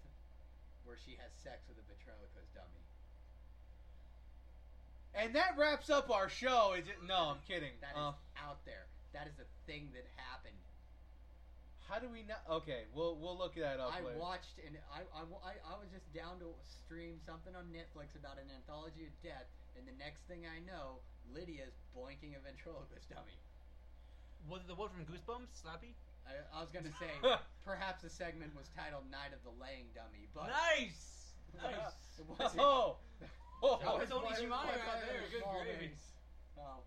[0.84, 2.84] where she has sex with a ventriloquist dummy.
[5.16, 6.74] And that wraps up our show.
[6.76, 7.00] Is it?
[7.08, 7.72] No, I'm kidding.
[7.80, 8.88] That is Uh, out there.
[9.14, 10.58] That is a thing that happened.
[11.90, 12.40] how do we know?
[12.62, 14.18] Okay, we'll we'll look that up I later.
[14.18, 18.42] watched and I, I, I, I was just down to stream something on Netflix about
[18.42, 19.46] an anthology of death,
[19.78, 23.38] and the next thing I know, Lydia's boinking a ventriloquist dummy.
[24.50, 25.94] Was it the one from Goosebumps, Slappy?
[26.26, 27.12] I, I was gonna say
[27.68, 31.94] perhaps the segment was titled "Night of the Laying Dummy," but nice, nice.
[32.18, 32.60] it wasn't.
[32.66, 32.98] oh,
[33.62, 35.22] oh, That was It Tony was- Shimai it was right there.
[35.22, 35.92] by Good small gravy.
[36.58, 36.82] Oh.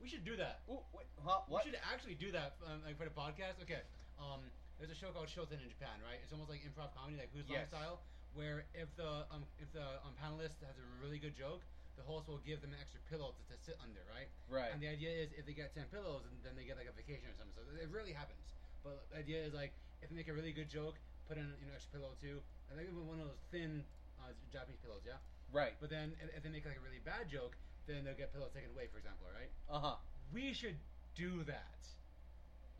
[0.00, 0.62] We should do that.
[0.70, 1.64] Ooh, wait, huh, what?
[1.64, 3.58] We should actually do that um, like for the podcast.
[3.64, 3.82] Okay.
[4.20, 4.44] Um,
[4.78, 6.20] there's a show called Shoten in Japan, right?
[6.20, 7.72] It's almost like improv comedy, like Who's Yes.
[7.72, 8.04] style,
[8.36, 11.64] where if the um, if the um, panelist has a really good joke,
[11.96, 14.28] the host will give them an extra pillow to, to sit under, right?
[14.52, 14.68] Right.
[14.68, 16.94] And the idea is if they get ten pillows, and then they get like a
[16.96, 17.56] vacation or something.
[17.56, 18.44] So it really happens.
[18.84, 19.72] But the idea is like
[20.04, 22.76] if they make a really good joke, put in you know extra pillow too, and
[22.76, 23.80] like even one of those thin
[24.20, 25.18] uh, Japanese pillows, yeah.
[25.48, 25.72] Right.
[25.80, 28.50] But then if, if they make like a really bad joke, then they'll get pillows
[28.54, 29.50] taken away, for example, right?
[29.70, 29.96] Uh huh.
[30.32, 30.76] we should
[31.14, 31.80] do that.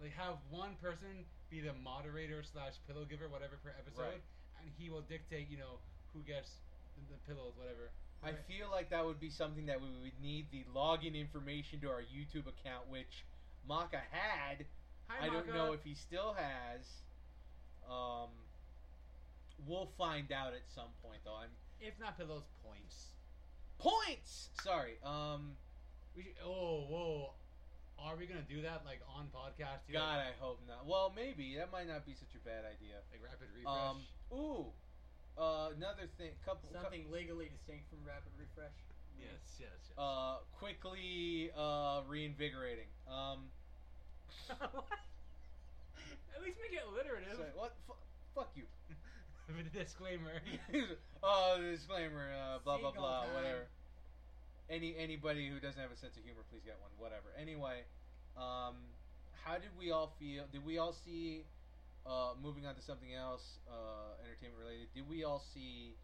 [0.01, 4.23] Like have one person be the moderator slash pillow giver, whatever per episode, Right.
[4.61, 5.79] and he will dictate, you know,
[6.13, 6.51] who gets
[6.99, 7.91] the, the pillows, whatever.
[8.23, 8.39] I Right.
[8.49, 12.03] feel like that would be something that we would need the login information to our
[12.03, 13.25] YouTube account, which
[13.69, 14.67] Maka had.
[15.09, 15.53] Hi, I don't Maka.
[15.57, 16.83] know if he still has.
[17.89, 18.31] Um,
[19.67, 21.37] we'll find out at some point, though.
[21.37, 23.11] I'm if not pillows, points.
[23.79, 24.51] Points.
[24.63, 24.95] Sorry.
[25.05, 25.57] Um,
[26.17, 26.33] We should.
[26.45, 27.33] Oh, whoa.
[27.99, 29.87] Are we gonna do that like on podcast?
[29.87, 29.93] too?
[29.95, 30.87] God, I hope not.
[30.87, 33.01] Well, maybe that might not be such a bad idea.
[33.11, 33.73] Like rapid refresh.
[33.73, 34.67] Um, ooh,
[35.41, 36.33] uh, another thing.
[36.45, 36.69] Couple.
[36.73, 38.77] cou- Something legally distinct from rapid refresh.
[39.19, 39.97] yes, yes, yes.
[39.99, 42.89] uh, quickly uh, reinvigorating.
[43.09, 43.49] Um,
[44.51, 47.37] At least make it alliterative.
[47.37, 47.73] sorry, what?
[47.89, 47.97] F-
[48.35, 48.65] fuck you.
[49.65, 50.43] With a disclaimer.
[51.23, 52.29] oh, the disclaimer.
[52.29, 53.23] Uh, blah blah blah.
[53.25, 53.35] time.
[53.35, 53.67] Whatever.
[54.69, 56.91] Any anybody who doesn't have a sense of humor, please get one.
[56.99, 57.33] Whatever.
[57.41, 57.85] Anyway,
[58.37, 58.77] um,
[59.45, 60.45] how did we all feel?
[60.53, 61.45] Did we all see?
[62.07, 64.87] Uh, moving on to something else, uh, entertainment related.
[64.95, 65.97] Did we all see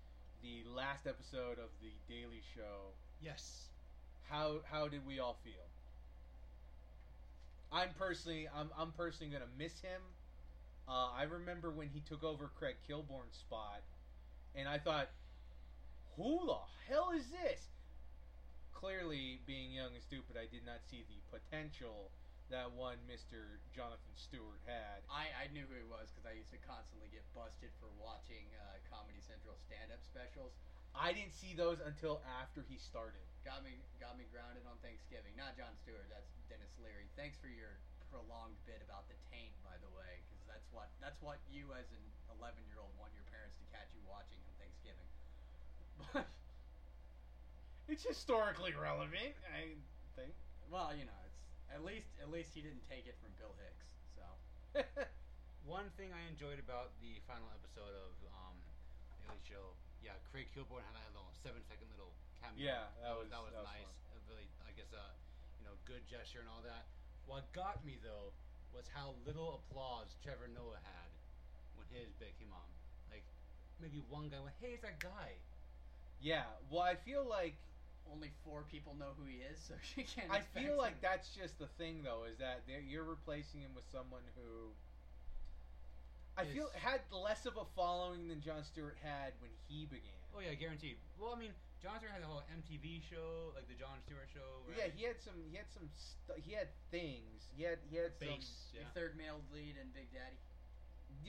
[0.42, 2.90] the last episode of the Daily Show?
[3.22, 3.68] yes.
[4.28, 5.68] How how did we all feel?
[7.70, 10.00] I'm personally I'm I'm personally gonna miss him.
[10.88, 13.82] Uh, I remember when he took over Craig Kilborn's spot,
[14.54, 15.08] and I thought,
[16.16, 17.60] who the hell is this?
[18.74, 22.10] Clearly, being young and stupid, I did not see the potential
[22.50, 23.62] that one Mr.
[23.72, 25.00] Jonathan Stewart had.
[25.08, 28.44] I, I knew who he was because I used to constantly get busted for watching
[28.58, 30.52] uh, Comedy Central stand-up specials.
[30.92, 33.24] I didn't see those until after he started.
[33.48, 35.32] Got me got me grounded on Thanksgiving.
[35.40, 36.04] Not Jon Stewart.
[36.12, 37.08] That's Denis Leary.
[37.16, 37.80] Thanks for your
[38.12, 41.86] prolonged bit about the taint, by the way, because that's what that's what you as
[41.92, 42.04] an
[42.40, 45.08] 11 year old want your parents to catch you watching on Thanksgiving.
[46.12, 46.26] But
[47.90, 49.76] It's historically relevant, I
[50.16, 50.32] think.
[50.72, 53.88] well, you know, it's at least at least he didn't take it from Bill Hicks.
[54.16, 54.24] So
[55.68, 58.56] One thing I enjoyed about the final episode of um,
[59.22, 62.10] Daily Show, yeah, Craig Kilborn had that little seven-second little
[62.42, 62.58] cameo.
[62.58, 63.94] Yeah, that was- that was that was nice.
[64.10, 64.98] A really, I guess, uh,
[65.60, 66.88] you know, good gesture and all that.
[67.30, 68.32] What got me though
[68.74, 71.10] was how little applause Trevor Noah had
[71.76, 72.68] when his bit came on.
[73.10, 73.24] Like,
[73.80, 75.36] maybe one guy went, "Hey, it's that guy."
[76.20, 77.56] yeah, well, I feel like
[78.10, 80.30] only four people know who he is, so she can't.
[80.30, 81.02] I expect feel like him.
[81.02, 84.70] that's just the thing, though, is that you're replacing him with someone who
[86.36, 90.16] I feel had less of a following than Jon Stewart had when he began.
[90.34, 90.96] Oh yeah, guaranteed.
[91.20, 91.52] Well, I mean,
[91.82, 94.62] Jon Stewart had the whole MTV show, like the Jon Stewart show.
[94.70, 95.34] Yeah, he had some.
[95.50, 95.90] He had some.
[95.90, 97.50] Stu- he had things.
[97.58, 97.82] He had.
[97.90, 98.38] He had some.
[98.38, 98.70] Bass.
[98.70, 100.38] the third male lead in Big Daddy.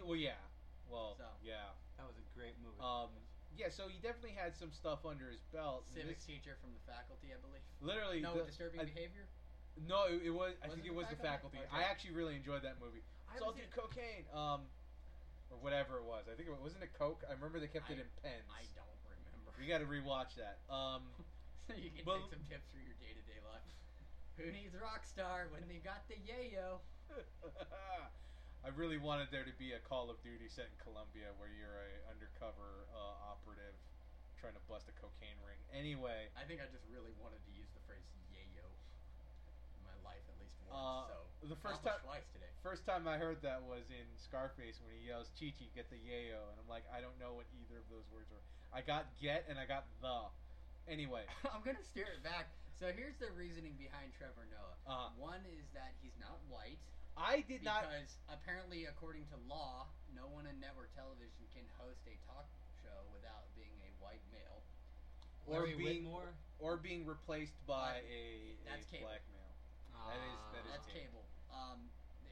[0.06, 0.38] Well, yeah.
[0.86, 1.26] Well, So.
[1.42, 1.74] yeah.
[1.98, 2.78] that was a great movie.
[2.78, 3.10] Um,
[3.58, 3.74] yeah.
[3.74, 5.90] So he definitely had some stuff under his belt.
[5.90, 7.66] and Civics this- teacher from the faculty, I believe.
[7.82, 8.22] literally.
[8.22, 9.26] No the- disturbing I- behavior.
[9.90, 10.54] No, it, it was.
[10.62, 11.58] I Was think it it was the faculty?
[11.58, 11.66] faculty.
[11.66, 11.74] Okay.
[11.74, 13.02] I actually really enjoyed that movie.
[13.26, 14.30] I So I'll haven't do cocaine.
[14.30, 14.70] Um,
[15.50, 16.30] or whatever it was.
[16.30, 17.26] I think it was, wasn't it coke.
[17.26, 18.46] I remember they kept it in pens.
[18.54, 18.83] I don't
[19.62, 20.60] You got to rewatch that.
[20.68, 21.08] Um,
[21.70, 23.64] so you can Well- take some tips for your day to day life.
[24.42, 26.82] Who needs Rockstar when they got the yayo?
[28.66, 31.78] I really wanted there to be a Call of Duty set in Colombia where you're
[31.84, 33.76] a undercover uh, operative
[34.42, 35.60] trying to bust a cocaine ring.
[35.70, 38.02] Anyway, I think I just really wanted to use the phrase
[38.34, 38.66] yayo
[39.78, 40.74] in my life at least once.
[40.74, 41.14] Uh,
[41.44, 42.50] so the first time- twice today.
[42.66, 46.42] first time I heard that was in Scarface when he yells "Chichi, get the yayo,"
[46.50, 48.42] and I'm like, I don't know what either of those words were.
[48.74, 50.28] I got get and I got the.
[50.92, 52.50] Anyway, I'm gonna steer it back.
[52.80, 54.76] So here's the reasoning behind Trevor Noah.
[54.90, 56.82] uh, One is that he's not white
[57.16, 57.86] I did not.
[57.86, 59.86] because apparently, according to law,
[60.18, 62.50] no one in network television can host a talk
[62.82, 64.66] show without being a white male.
[65.46, 66.34] Or Larry being- Wilmore.
[66.58, 69.14] or being replaced by a, That's a cable.
[69.14, 69.54] black male.
[70.10, 71.24] That is- that is That's cable.
[71.24, 71.54] cable.
[71.54, 71.80] Um,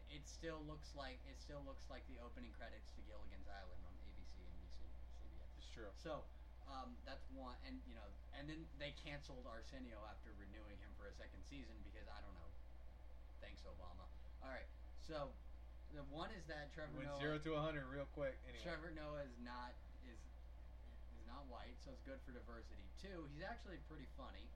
[0.09, 3.93] it still looks like it still looks like the opening credits to Gilligan's Island on
[4.01, 4.89] ABC, NBC,
[5.21, 5.47] CBS.
[5.60, 5.91] It's true.
[5.97, 6.23] So
[6.67, 8.07] um, that's one, and you know,
[8.37, 12.35] and then they canceled Arsenio after renewing him for a second season because I don't
[12.35, 12.51] know.
[13.43, 14.05] Thanks, Obama.
[14.43, 14.67] All right,
[15.01, 15.33] so
[15.91, 17.19] the one is that Trevor Went Noah.
[17.19, 18.37] zero to hundred real quick.
[18.47, 18.63] Anyway.
[18.63, 19.75] Trevor Noah is not
[20.07, 20.19] is
[21.17, 22.87] is not white, so it's good for diversity.
[23.01, 24.47] Two, he's actually pretty funny.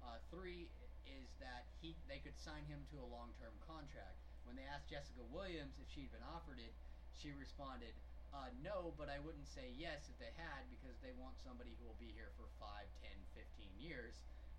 [0.00, 0.68] Uh, three
[1.04, 4.20] is that he they could sign him to a long term contract.
[4.46, 6.72] When they asked Jessica Williams if she'd been offered it,
[7.20, 7.92] she responded,
[8.34, 11.86] uh, "No, but I wouldn't say yes if they had because they want somebody who
[11.90, 14.14] will be here for 5, 10, 15 years,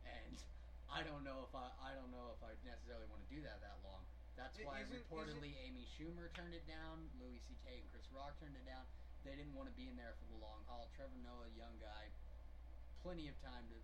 [0.06, 0.36] and
[0.92, 3.62] I don't know if I I don't know if I necessarily want to do that
[3.64, 4.04] that long."
[4.40, 7.84] That's why isn't- reportedly Amy Schumer turned it down, Louis C.K.
[7.84, 8.88] and Chris Rock turned it down.
[9.28, 10.90] They didn't want to be in there for the long haul.
[10.98, 12.10] Trevor Noah, young guy,
[13.06, 13.78] plenty of time to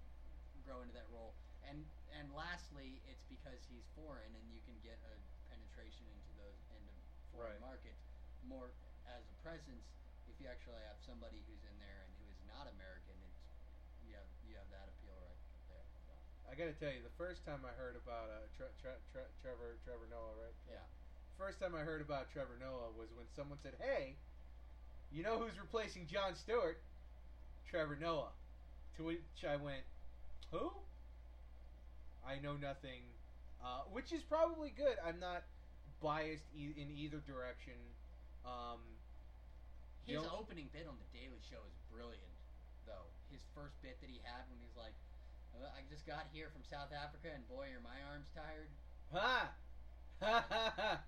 [0.65, 1.35] grow into that role.
[1.67, 1.83] And
[2.15, 5.13] and lastly, it's because he's foreign and you can get a
[5.51, 6.95] penetration into those into
[7.35, 7.75] foreign Right.
[7.77, 8.01] markets
[8.47, 8.71] more
[9.07, 9.85] as a presence.
[10.27, 13.39] If you actually have somebody who's in there and who is not American, it's
[14.03, 15.85] you have you have that appeal right there.
[16.05, 16.11] So,
[16.49, 19.77] I gotta tell you, the first time I heard about uh, tre- tre- tre- Trevor
[19.83, 20.55] Trevor Noah, right?
[20.67, 20.85] yeah.
[21.37, 24.17] First time I heard about Trevor Noah was when someone said, "Hey,
[25.09, 26.77] you know who's replacing Jon Stewart?
[27.65, 28.33] Trevor Noah."
[28.95, 29.85] To which I went,
[30.51, 30.83] "Who?"
[32.23, 33.15] I know nothing,
[33.61, 34.97] uh, which is probably good.
[34.99, 35.43] I'm not
[35.99, 37.95] biased e- in either direction.
[38.45, 38.96] Um,
[40.07, 42.31] His opening bit on the Daily Show is brilliant,
[42.87, 43.11] though.
[43.27, 44.95] His first bit that he had when he's like,
[45.51, 48.71] "Uh, "I just got here from South Africa, and boy, are my arms tired."
[49.11, 49.51] ha,
[50.23, 51.03] ha, ha, ha.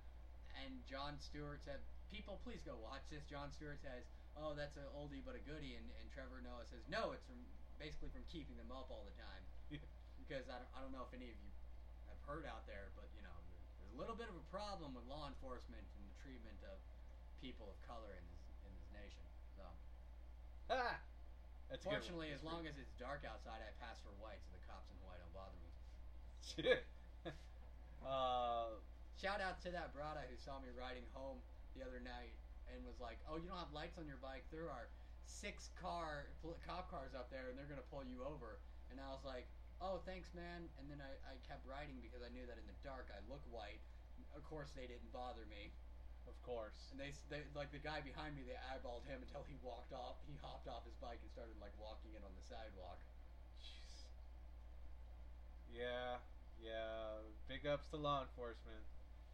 [0.63, 1.79] And Jon Stewart said,
[2.11, 4.03] "People, please go watch this." Jon Stewart says,
[4.35, 7.39] "Oh, that's an oldie but a goodie," and, and Trevor Noah says, "No, it's from
[7.79, 9.79] basically from keeping them up all the time." Yeah.
[10.17, 11.49] Because I don't, I don't know if any of you
[12.09, 13.33] have heard out there, but you know,
[13.79, 16.77] there's a little bit of a problem with law enforcement and the treatment of
[17.41, 18.37] people of color in this in this nation.
[18.37, 18.38] So,
[20.69, 20.99] ha.
[21.69, 22.01] That's a good one.
[22.01, 24.97] fortunately, as long as it's dark outside, I pass for white, so the cops in
[25.05, 25.71] white don't bother me.
[27.99, 28.79] Uh,
[29.19, 31.43] Shout out to that brada who saw me riding home
[31.75, 32.31] the other night
[32.71, 34.47] and was like, "Oh, you don't have lights on your bike?
[34.47, 34.87] There are
[35.27, 36.31] six car
[36.63, 39.51] cop cars up there, and they're gonna pull you over." And I was like,
[39.83, 42.79] "Oh, thanks, man." And then I, I kept riding because I knew that in the
[42.79, 43.83] dark I look white.
[44.31, 45.75] Of course, they didn't bother me.
[46.29, 46.77] Of course.
[46.93, 50.21] And they, they like the guy behind me, they eyeballed him until he walked off.
[50.29, 53.01] He hopped off his bike and started like walking it on the sidewalk.
[53.59, 54.05] Jeez.
[55.69, 56.21] Yeah,
[56.61, 57.25] yeah.
[57.47, 58.85] Big ups to law enforcement.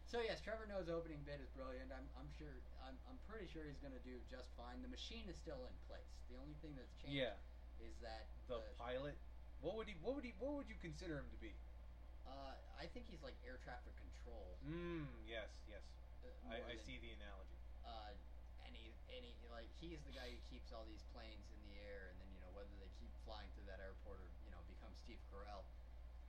[0.06, 1.90] So yes, Trevor Noah's opening bit is brilliant.
[1.92, 2.52] I'm, I'm sure.
[2.86, 4.78] I'm, I'm pretty sure he's going to do just fine.
[4.80, 6.06] The machine is still in place.
[6.30, 7.34] The only thing that's changed Yeah,
[7.82, 9.18] is that the pilot.
[9.60, 9.98] What would he?
[10.00, 10.32] What would he?
[10.38, 11.52] What would you consider him to be?
[12.26, 14.58] uh, I think he's like air traffic control.
[14.66, 15.82] Mm, yes, yes.
[16.50, 17.58] I, I see the analogy.
[17.82, 18.14] Uh,
[18.66, 21.74] and he, and he, like he's the guy who keeps all these planes in the
[21.82, 24.62] air, and then you know whether they keep flying through that airport or you know
[24.70, 25.66] become Steve Carell.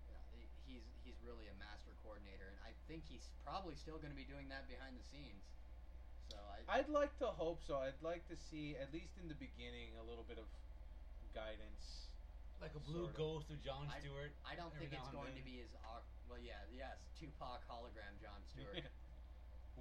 [0.09, 4.13] You know, he's he's really a master coordinator, and I think he's probably still going
[4.13, 5.43] to be doing that behind the scenes.
[6.31, 7.79] So I, I'd like to hope so.
[7.79, 10.47] I'd like to see at least in the beginning a little bit of
[11.35, 12.07] guidance.
[12.57, 13.21] Like a blue Sort of.
[13.21, 14.33] ghost of Jon Stewart.
[14.41, 16.41] I don't think it's now and going to be as au- well.
[16.41, 18.81] Yeah, yes, Tupac hologram Jon Stewart.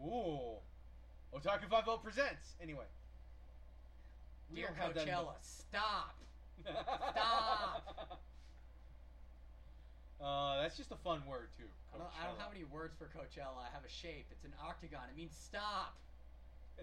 [0.05, 0.59] Ooh.
[1.35, 2.55] Otaku Five O presents.
[2.63, 2.87] Anyway.
[4.51, 6.15] We Dear don't Coachella, stop.
[6.63, 8.21] Stop.
[10.21, 11.69] Uh, that's just a fun word too.
[11.95, 13.61] I don't, I don't have any words for Coachella.
[13.61, 14.27] I have a shape.
[14.33, 15.03] It's an octagon.
[15.11, 15.97] It means stop.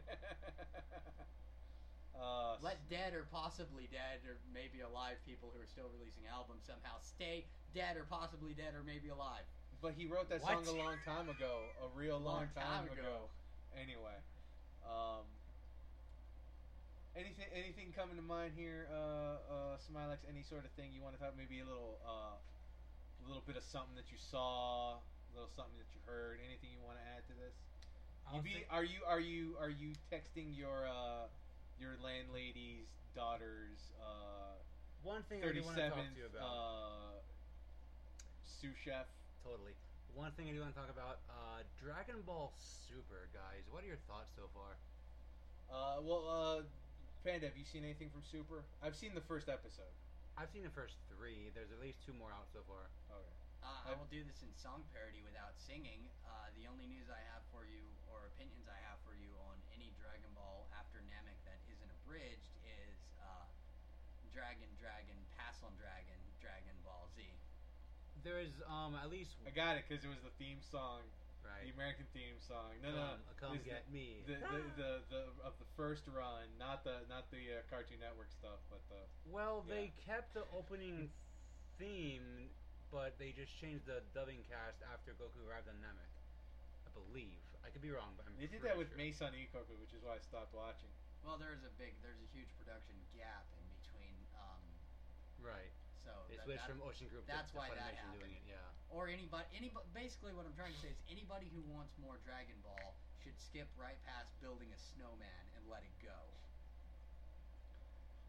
[2.19, 6.63] uh, Let dead or possibly dead or maybe alive people who are still releasing albums
[6.65, 9.45] somehow stay dead or possibly dead or maybe alive.
[9.83, 10.63] But he wrote that What?
[10.65, 11.67] song a long time ago.
[11.83, 13.03] A real long, Long time, time ago.
[13.03, 13.29] ago.
[13.75, 14.15] Anyway,
[14.87, 15.27] um,
[17.19, 20.23] anything anything coming to mind here, uh, uh, Smylex?
[20.29, 21.35] Any sort of thing you want to talk?
[21.35, 25.75] Maybe a little, uh, a little bit of something that you saw, a little something
[25.75, 26.39] that you heard.
[26.47, 27.51] Anything you want to add to this?
[28.33, 31.27] You be, think- are you are you are you texting your uh,
[31.77, 34.55] your landlady's daughter's uh,
[35.03, 36.47] one thing I do want to talk to you about.
[36.47, 37.19] uh,
[38.47, 39.07] sous chef?
[39.43, 39.75] Totally.
[40.15, 43.67] One thing I do want to talk about, uh, Dragon Ball Super, guys.
[43.67, 44.79] What are your thoughts so far?
[45.67, 46.59] Uh, well, uh,
[47.27, 48.63] Panda, have you seen anything from Super?
[48.79, 49.91] I've seen the first episode.
[50.39, 51.51] I've seen the first three.
[51.51, 52.87] There's at least two more out so far.
[53.11, 53.35] Okay.
[53.67, 56.07] Uh, I will do this in song parody without singing.
[56.23, 59.55] Uh, the only news I have for you, or opinions I have for you on
[59.75, 63.43] any Dragon Ball after Namek that isn't abridged, is uh,
[64.31, 66.22] Dragon, Dragon, pass on Dragon Dragon Ball Z?
[68.23, 71.03] There is um at least I got it because it was the theme song,
[71.43, 71.67] right.
[71.67, 72.71] the American theme song.
[72.79, 74.23] No, no, Come, come This is get me.
[74.23, 78.31] the, the, the, the of the first run, not the not the uh, Cartoon Network
[78.31, 79.75] stuff, but the Well, Yeah.
[79.75, 81.11] they kept the opening
[81.75, 82.47] theme,
[82.91, 86.11] but they just changed the dubbing cast after Goku arrived on Namek.
[86.87, 87.43] I believe.
[87.63, 88.99] I could be wrong, but I'm they did that with sure.
[88.99, 90.91] Maison Ikkoku, which is why I stopped watching.
[91.23, 94.15] Well, there's a big, there's a huge production gap in between.
[94.35, 94.63] Um,
[95.43, 95.71] Right.
[96.03, 98.35] So They that- switched that- from Ocean Group that's to, to why that Funimation doing
[98.35, 98.43] it.
[98.47, 98.59] Yeah.
[98.91, 99.87] or anybody, anybody.
[99.95, 102.93] Basically, what I'm trying to say is anybody who wants more Dragon Ball
[103.23, 106.19] should skip right past building a snowman and let it go.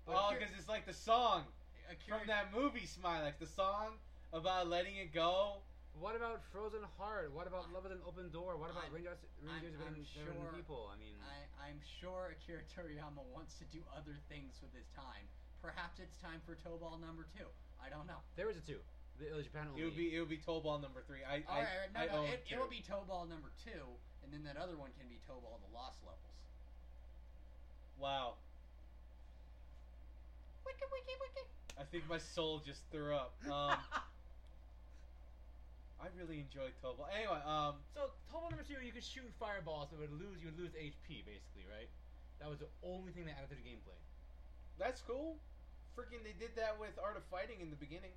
[0.06, 1.44] But oh, because it's like the song
[1.90, 3.98] Akira- from that movie, Smylex, the song
[4.32, 5.62] about letting it go.
[6.00, 7.30] What about Frozen Heart?
[7.32, 8.56] What about Love with an Open Door?
[8.58, 10.90] What about I'm- Rangers, Rangers I'm Better Better sure- People?
[10.92, 15.28] I mean, I, I'm sure Akira Toriyama wants to do other things with his time.
[15.64, 17.48] Perhaps it's time for Tobal number two.
[17.80, 18.20] I don't know.
[18.36, 18.84] there was a two.
[19.16, 19.80] It was Japan only.
[19.80, 21.24] It would be it would be Tobal number three.
[21.24, 22.60] I All I, right, no, I no, own it, two.
[22.60, 26.04] it'll be Tobal number two, and then that other one can be Tobal the Lost
[26.04, 26.36] Levels.
[27.96, 28.36] Wow,
[30.68, 31.44] Wiki, wiki, wiki.
[31.80, 33.32] I think my soul just threw up.
[33.48, 33.78] Um,
[36.02, 37.08] I really enjoyed Tobal.
[37.16, 40.42] Anyway, um, So Tobal number two, you could shoot fireballs, so it would lose.
[40.44, 41.88] You would lose HP basically, right?
[42.44, 43.96] That was the only thing they added to the gameplay.
[44.76, 45.38] that's cool.
[45.96, 48.10] Freaking, they did that with Art of Fighting in the beginning.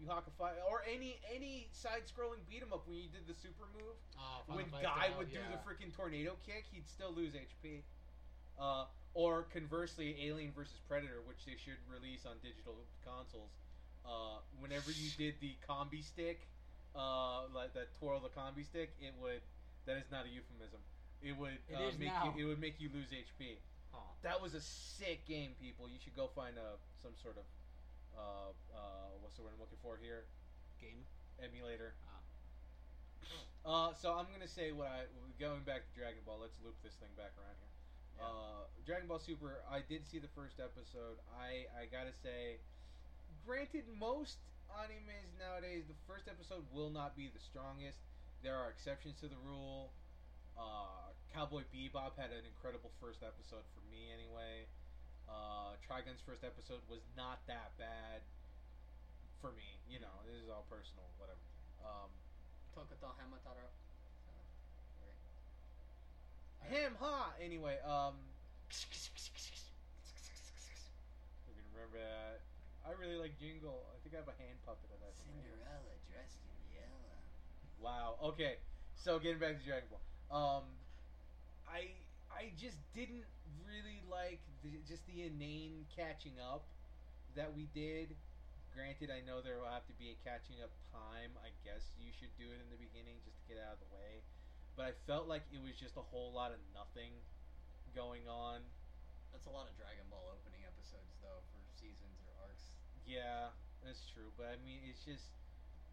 [0.00, 3.34] You hawk a fight, or any any side-scrolling beat 'em up when you did the
[3.34, 3.94] super move.
[4.18, 7.84] Uh, when Guy style, would do the freaking tornado kick, he'd still lose HP.
[8.58, 13.50] Uh, or conversely, Alien versus Predator, which they should release on digital consoles.
[14.04, 16.38] Uh, whenever you did the combistick,
[16.96, 19.40] uh, like that twirl the combistick, it would.
[19.86, 20.80] That is not a euphemism.
[21.22, 22.34] It would It uh, make now.
[22.36, 22.44] you.
[22.44, 23.58] It would make you lose HP.
[24.22, 25.88] That was a sick game, people.
[25.88, 27.44] You should go find a some sort of
[28.16, 30.24] uh, uh, what's the word I'm looking for here?
[30.84, 31.00] game.
[31.40, 31.94] Emulator.
[32.06, 32.20] Ah.
[33.64, 35.08] Uh, so I'm gonna say what I
[35.40, 36.36] going back to Dragon Ball.
[36.36, 37.72] Let's loop this thing back around here.
[38.20, 38.28] Yeah.
[38.28, 39.64] Uh, Dragon Ball Super.
[39.64, 41.16] I did see the first episode.
[41.32, 42.60] I I gotta say,
[43.48, 44.36] granted, most
[44.68, 48.04] animes nowadays, the first episode will not be the strongest.
[48.44, 49.96] There are exceptions to the rule.
[50.60, 54.70] Uh, Cowboy Bebop had an incredible first episode for me, anyway.
[55.26, 58.22] Uh, Trigun's first episode was not that bad
[59.42, 59.82] for me.
[59.90, 61.42] You know, this is all personal, whatever.
[61.82, 62.06] Um,
[62.70, 63.66] Tokuto Hamataro.
[66.70, 67.34] Him, ha!
[67.42, 68.14] Anyway, um,
[71.44, 72.46] we can remember that.
[72.86, 73.84] I really like Jingle.
[73.90, 75.12] I think I have a hand puppet of that.
[75.18, 77.18] Cinderella dressed in yellow.
[77.82, 78.22] Wow.
[78.32, 78.62] Okay.
[78.96, 80.00] So getting back to Dragon Ball,
[80.32, 80.64] um,
[81.68, 81.94] I
[82.32, 83.24] I just didn't
[83.62, 86.66] really like the, just the inane catching up
[87.36, 88.16] that we did.
[88.74, 91.30] Granted, I know there will have to be a catching up time.
[91.38, 93.90] I guess you should do it in the beginning just to get out of the
[93.94, 94.18] way.
[94.74, 97.14] But I felt like it was just a whole lot of nothing
[97.94, 98.66] going on.
[99.30, 102.74] That's a lot of Dragon Ball opening episodes, though, for seasons or arcs.
[103.06, 103.54] Yeah,
[103.86, 104.34] that's true.
[104.34, 105.30] But I mean, it's just,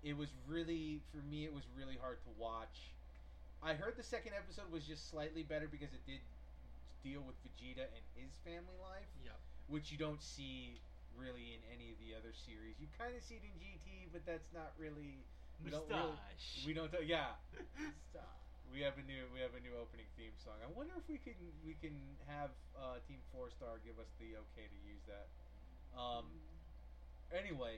[0.02, 2.98] it was really, for me, it was really hard to watch.
[3.62, 6.22] I heard the second episode was just slightly better because it did
[7.06, 9.38] deal with Vegeta and his family life, Yep.
[9.70, 10.82] which you don't see
[11.14, 12.80] really in any of the other series.
[12.82, 15.22] You kind of see it in GT, but that's not really.
[15.62, 16.66] We don't Mustache.
[16.66, 16.90] We don't.
[17.06, 17.38] yeah,
[18.10, 18.34] Stop.
[18.74, 20.58] we have a new we have a new opening theme song.
[20.66, 21.94] I wonder if we can we can
[22.26, 25.30] have uh, Team Four Star give us the okay to use that.
[25.94, 26.26] Um,
[27.30, 27.78] anyway,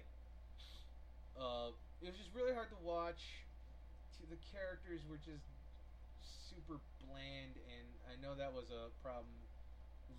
[1.36, 3.44] uh, it was just really hard to watch.
[4.32, 5.44] The characters were just
[6.54, 9.34] super bland, and I know that was a problem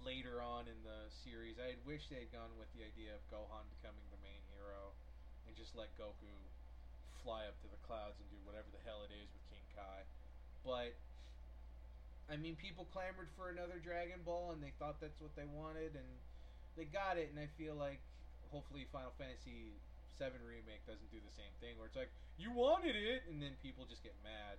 [0.03, 1.63] later on in the series.
[1.63, 4.91] I had wished they had gone with the idea of Gohan becoming the main hero
[5.47, 6.35] and just let Goku
[7.23, 10.03] fly up to the clouds and do whatever the hell it is with King Kai.
[10.67, 10.99] But
[12.27, 15.95] I mean, people clamored for another Dragon Ball, and they thought that's what they wanted,
[15.95, 16.09] and
[16.75, 17.31] they got it.
[17.31, 18.03] And I feel like
[18.51, 19.71] hopefully Final Fantasy
[20.19, 22.11] VII remake doesn't do the same thing, where it's like
[22.41, 24.59] you wanted it, and then people just get mad.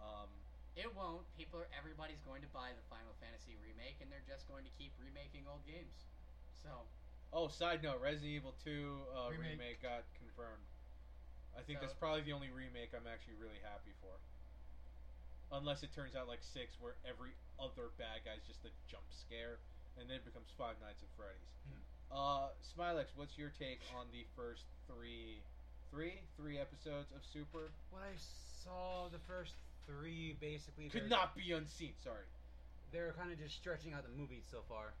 [0.00, 0.30] Um,
[0.78, 1.26] It won't.
[1.34, 1.68] People are.
[1.74, 5.44] Everybody's going to buy the Final Fantasy remake, and they're just going to keep remaking
[5.50, 6.06] old games.
[6.62, 6.70] So
[7.34, 9.58] oh, side note: Resident Evil 2 uh, remake.
[9.58, 9.78] Remake.
[9.82, 10.64] got confirmed.
[11.58, 14.14] I think So- that's probably the only remake I'm actually really happy for.
[15.50, 19.58] Unless it turns out like six, where every other bad guy's just a jump scare,
[19.98, 21.50] and then it becomes Five Nights at Freddy's.
[21.66, 21.82] Hmm.
[22.14, 25.42] Uh, Smylex, what's your take on the first three,
[25.90, 27.74] three, three episodes of Super?
[27.90, 28.14] When I
[28.62, 29.58] saw the first
[29.90, 31.92] three basically Could not be unseen.
[32.02, 32.26] Sorry.
[32.94, 34.94] they're kind of just stretching out the movies so far.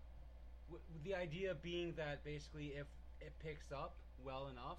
[0.70, 2.86] W- the idea being that basically if
[3.22, 3.94] it picks up
[4.26, 4.78] well enough,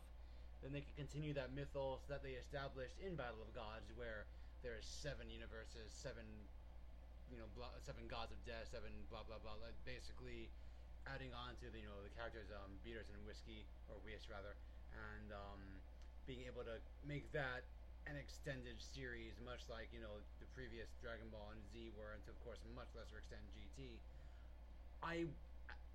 [0.64, 4.28] then they can continue that mythos that they established in Battle of Gods, where
[4.64, 6.24] there's seven universes, seven,
[7.32, 9.58] you know, blah, seven gods of death, seven blah blah blah.
[9.64, 10.52] Like basically,
[11.10, 14.54] adding on to the you know the characters um, Beerus and Whiskey or Whis rather,
[14.94, 15.62] and um,
[16.30, 17.66] being able to make that
[18.10, 22.22] an extended series, much like you know the previous Dragon Ball and Z were, and
[22.26, 23.98] to of course a much lesser extent GT.
[25.02, 25.26] I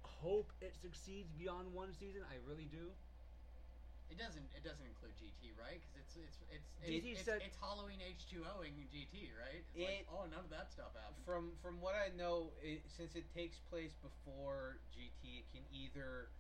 [0.03, 2.23] hope it succeeds beyond one season.
[2.27, 2.91] I really do.
[4.11, 4.47] It doesn't.
[4.55, 5.83] It doesn't include GT, right?
[5.83, 9.63] Because it's it's it's it's, GT it's, said- it's Halloween H two Oing GT, right?
[9.67, 11.27] It's It- like, oh, none of that stuff happened.
[11.27, 16.31] From from what I know, it, since it takes place before GT, it can either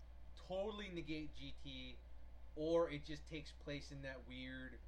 [0.46, 1.98] totally negate GT,
[2.54, 4.78] or it just takes place in that weird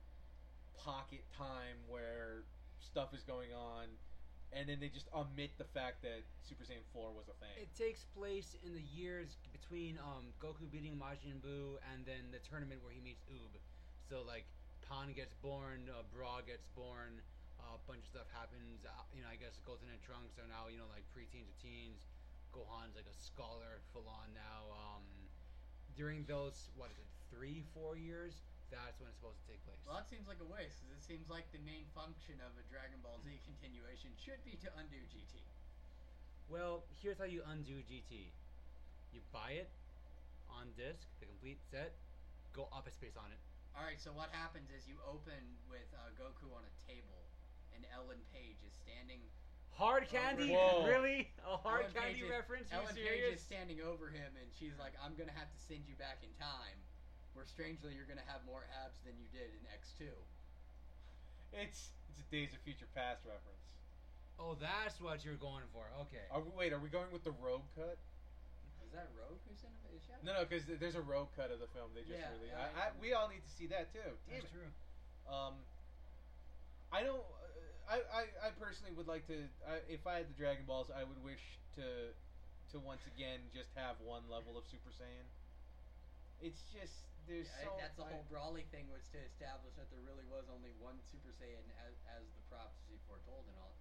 [0.85, 2.47] pocket time where
[2.79, 3.91] stuff is going on,
[4.55, 7.53] and then they just omit the fact that Super Saiyan Four was a thing.
[7.61, 12.41] It takes place in the years between um, Goku beating Majin Buu and then the
[12.41, 13.53] tournament where he meets Oob.
[14.09, 14.49] So like
[14.89, 17.21] Pan gets born, uh, Bra gets born,
[17.61, 18.89] uh, a bunch of stuff happens.
[18.89, 21.57] Uh, you know, I guess Goten and Trunks are now you know like preteens or
[21.61, 22.01] teens.
[22.57, 24.73] Gohan's like a scholar, full on now.
[24.73, 25.05] Um,
[25.93, 28.41] during those what is it, three, four years?
[28.69, 29.81] That's when it's supposed to take place.
[29.89, 30.85] well, that seems like a waste.
[30.85, 34.61] Because it seems like the main function of a Dragon Ball Z continuation should be
[34.61, 35.41] to undo GT.
[36.49, 38.33] Well, here's how you undo GT.
[39.13, 39.73] You buy it
[40.53, 41.97] on disc, the complete set,
[42.53, 43.41] go up a space on it.
[43.77, 44.01] All right.
[44.01, 45.39] So what happens is you open
[45.69, 47.29] with uh, Goku on a table,
[47.73, 49.21] and Ellen Page is standing.
[49.77, 50.51] Hard candy?
[50.83, 51.31] Really?
[51.47, 52.67] A hard Ellen candy Page is- reference?
[52.73, 55.87] You Ellen Page is standing over him, and she's like, "I'm gonna have to send
[55.87, 56.77] you back in time."
[57.39, 60.11] Where strangely, you're gonna have more abs than you did in X two.
[61.55, 63.63] It's it's a Days of Future Past reference.
[64.43, 65.87] Oh, that's what you're going for.
[66.11, 66.27] Okay.
[66.35, 67.95] Are we, wait, are we going with the Rogue cut?
[68.83, 70.03] Is that Rogue who's in it?
[70.03, 70.03] Is?
[70.27, 72.59] No, no, because there's a Rogue cut of the film they just Yeah, released.
[72.59, 74.11] yeah, I, I, I- we all need to see that too.
[74.27, 74.51] Damn it.
[74.51, 74.71] true.
[75.31, 75.55] Um,
[76.91, 77.23] I don't.
[77.87, 79.47] I, I, I personally would like to.
[79.63, 82.11] I, if I had the Dragon Balls, I would wish to
[82.75, 85.31] to once again just have one level of Super Saiyan.
[86.43, 90.01] It's just there's Yeah, so that's the whole Broly thing was to establish that there
[90.01, 93.77] really was only one Super Saiyan as, as the prophecy foretold and all.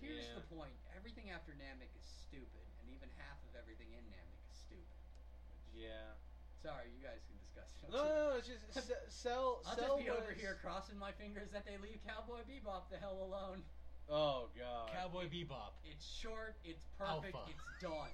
[0.00, 0.34] Here's Yeah.
[0.34, 4.54] the point: everything after Namek is stupid, and even half of everything in Namek is
[4.64, 4.98] stupid.
[5.72, 6.14] Yeah.
[6.62, 7.90] Sorry, you guys can discuss it.
[7.90, 8.36] No, no, no.
[8.36, 9.60] It's just Se- Cell.
[9.64, 12.88] I'll Cell just be was, over here crossing my fingers that they leave Cowboy Bebop
[12.88, 13.64] the hell alone.
[14.08, 14.90] Oh god.
[14.92, 15.72] Cowboy Bebop.
[15.82, 17.50] It's short, it's perfect, Alpha.
[17.50, 18.10] it's done.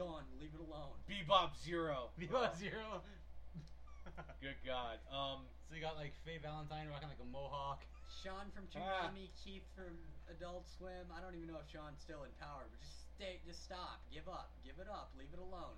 [0.00, 0.24] It's done.
[0.40, 0.96] Leave it alone.
[1.04, 2.08] Bebop Zero.
[2.20, 3.04] Bebop Zero.
[4.40, 4.96] Good God.
[5.12, 5.44] Um.
[5.68, 7.84] so you got like Faye Valentine rocking like a mohawk.
[8.24, 9.12] Sean from Ah.
[9.44, 9.92] Keith from
[10.32, 11.04] Adult Swim.
[11.12, 14.24] I don't even know if Sean's still in power, but just stay, just stop, give
[14.28, 15.76] up, give it up, leave it alone.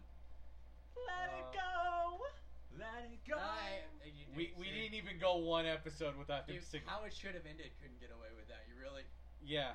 [0.95, 2.23] Let Uh, it go.
[2.79, 3.37] Let it go.
[3.39, 6.87] I, uh, you- We, we see, didn't even go one episode without him dude, singing.
[6.89, 8.65] how it should have ended couldn't get away with that.
[8.71, 9.03] You really?
[9.43, 9.75] Yeah.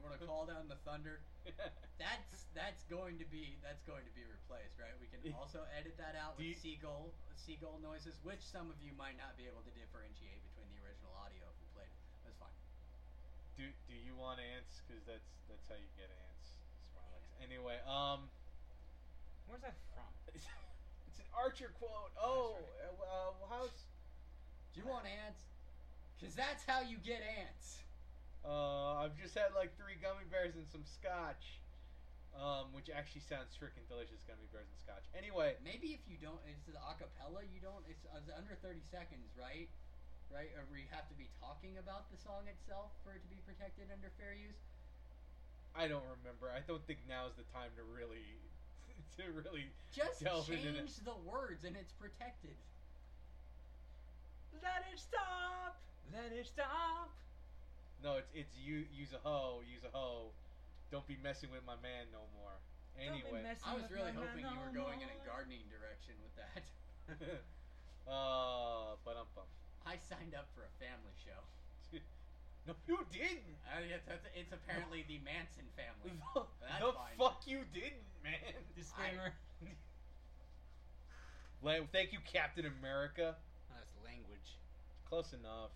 [0.00, 1.20] You gonna call down the thunder?
[2.00, 4.96] That's that's going to be that's going to be replaced, right?
[4.96, 8.96] We can also edit that out with you- seagull seagull noises, which some of you
[8.96, 12.00] might not be able to differentiate between the original audio if we played it.
[12.24, 12.56] That's fine.
[13.60, 14.80] do Do you want ants?
[14.88, 16.48] Because that's that's how you get ants.
[16.96, 17.20] Smylex.
[17.44, 18.32] Anyway, um,
[19.44, 20.08] Where's that from?
[20.32, 20.48] it's,
[21.20, 22.16] an Archer quote.
[22.16, 23.76] Oh, uh, uh, how's
[24.72, 25.44] Do you want ants?
[26.16, 27.84] Because that's how you get ants.
[28.44, 31.60] Uh, I've just had like three gummy bears and some scotch.
[32.30, 35.02] Um, which actually sounds freaking delicious, gummy bears and scotch.
[35.18, 37.42] Anyway, Maybe if you don't, it's the acapella.
[37.50, 37.82] You don't.
[37.90, 39.66] It's, it's under thirty seconds, right?
[40.30, 43.42] Right, or we have to be talking about the song itself for it to be
[43.42, 44.62] protected under fair use.
[45.74, 46.54] I don't remember.
[46.54, 48.38] I don't think now is the time to really,
[49.18, 49.66] to really.
[49.90, 52.54] Just Delve into change the words and it's protected.
[54.62, 55.82] Let it stop.
[56.14, 57.10] Let it stop.
[58.02, 60.32] No, it's it's you use a hoe, use a hoe.
[60.90, 62.56] Don't be messing with my man no more.
[62.98, 66.64] Anyway, I was really hoping you were going in a gardening direction with that.
[68.10, 69.52] uh, but I'm bummed.
[69.86, 71.40] I signed up for a family show.
[72.68, 73.56] No, you didn't.
[73.64, 76.12] Uh, it's, it's, it's apparently the Manson family.
[76.36, 77.16] The, That's the fine.
[77.16, 78.36] fuck you didn't, man.
[78.76, 79.32] Disclaimer.
[81.62, 83.34] La- Thank you, Captain America.
[83.72, 84.60] That's language.
[85.08, 85.72] Close enough.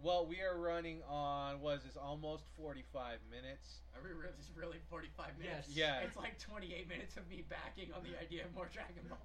[0.00, 1.96] Well, we are running on what is this?
[1.96, 3.82] Almost forty-five minutes.
[3.94, 5.68] Are we really, just really 45 minutes?
[5.70, 6.00] Yes.
[6.00, 6.06] Yeah.
[6.08, 9.20] It's like 28 minutes of me backing on the idea of more Dragon Ball.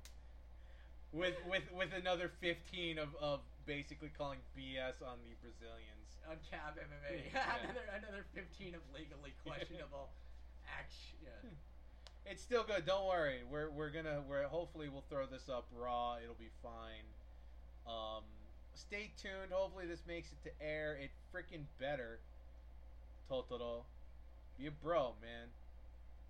[1.14, 6.20] with with with another 15 of, of basically calling BS on the Brazilians.
[6.30, 7.32] On Cab MMA.
[7.32, 7.48] Yeah.
[7.64, 10.12] another, another 15 of legally questionable
[10.68, 11.16] action.
[11.24, 11.50] Yeah.
[12.28, 12.86] It's still good.
[12.86, 13.40] Don't worry.
[13.50, 16.18] We're we're gonna we're hopefully we'll throw this up raw.
[16.22, 17.08] It'll be fine.
[17.88, 18.28] Um,
[18.78, 19.52] stay tuned.
[19.52, 20.98] Hopefully this makes it to air.
[21.02, 22.20] It freaking better.
[23.30, 23.84] Totoro,
[24.58, 25.52] be a bro, man.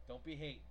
[0.07, 0.65] Don't be hating.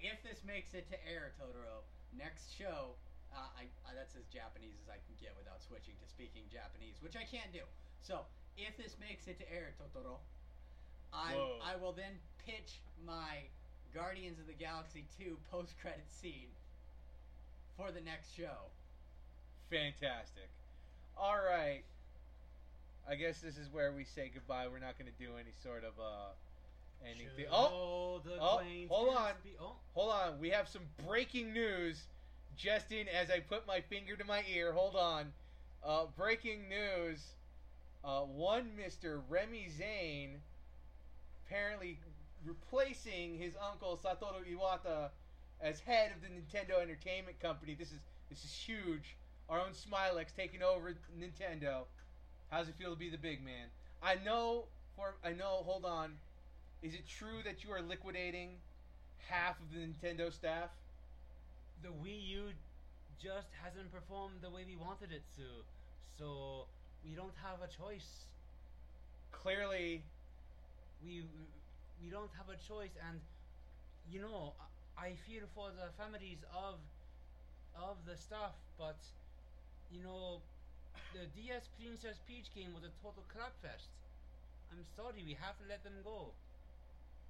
[0.00, 1.84] If this makes it to air, Totoro,
[2.16, 2.96] next show,
[3.34, 6.96] uh, I, uh, that's as Japanese as I can get without switching to speaking Japanese,
[7.02, 7.66] which I can't do.
[8.00, 8.24] So,
[8.56, 10.22] if this makes it to air, Totoro,
[11.12, 11.60] I Whoa.
[11.60, 12.16] I will then
[12.46, 13.44] pitch my
[13.92, 16.52] Guardians of the Galaxy 2 post-credit scene
[17.76, 18.72] for the next show.
[19.70, 20.48] Fantastic.
[21.16, 21.82] All right.
[23.08, 24.66] I guess this is where we say goodbye.
[24.70, 26.32] We're not going to do any sort of uh
[27.04, 27.46] anything.
[27.50, 29.32] Oh, all the oh, hold on.
[29.44, 30.40] be- oh, hold on.
[30.40, 32.02] We have some breaking news.
[32.56, 33.06] Justin.
[33.08, 34.72] as I put my finger to my ear.
[34.72, 35.32] Hold on.
[35.84, 37.22] Uh, breaking news.
[38.04, 39.20] Uh, one Mr.
[39.28, 40.40] Remy Zane
[41.46, 41.98] apparently
[42.44, 45.10] replacing his uncle Satoru Iwata
[45.60, 47.76] as head of the Nintendo Entertainment Company.
[47.78, 47.98] This is
[48.30, 49.16] this is huge.
[49.48, 51.84] Our own Smylex taking over Nintendo.
[52.50, 53.68] How's it feel to be the big man?
[54.02, 54.66] I know
[54.96, 55.62] for I know.
[55.64, 56.18] Hold on.
[56.82, 58.58] Is it true that you are liquidating
[59.28, 60.70] half of the Nintendo staff?
[61.82, 62.52] the Wii U
[63.18, 65.64] just hasn't performed the way we wanted it to,
[66.18, 66.66] so
[67.04, 68.26] we don't have a choice.
[69.30, 70.04] Clearly,
[71.02, 71.24] We
[72.02, 73.20] we don't have a choice, and
[74.10, 74.54] you know
[74.98, 76.78] I I feel for the families of
[77.74, 78.96] of the staff, but
[79.92, 80.40] you know
[81.14, 83.88] the DS Princess Peach game was a total crapfest.
[84.72, 86.34] I'm sorry, we have to let them go.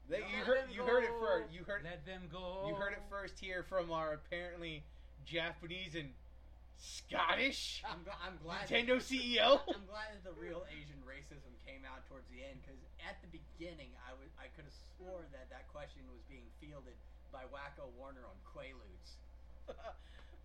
[0.09, 1.53] they, Let you heard them you heard it first.
[1.53, 2.65] You heard Let them go.
[2.67, 4.83] you heard it first here from our apparently
[5.25, 6.11] Japanese and
[6.77, 8.69] Scottish I'm, gl- I'm glad.
[8.69, 9.61] Nintendo CEO.
[9.65, 13.31] I'm glad that the real Asian racism came out towards the end because at the
[13.33, 16.97] beginning I was I could have swore that that question was being fielded
[17.33, 19.17] by Wakko Warner on Quaaludes.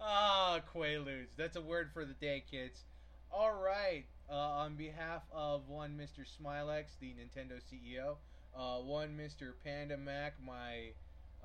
[0.01, 1.35] ah, Quaaludes.
[1.37, 2.83] That's a word for the day, kids.
[3.31, 4.05] All right.
[4.29, 6.25] Uh, on behalf of one Mr.
[6.25, 8.15] Smylex, the Nintendo CEO,
[8.57, 9.53] uh, one Mr.
[9.63, 10.91] Panda Mac, my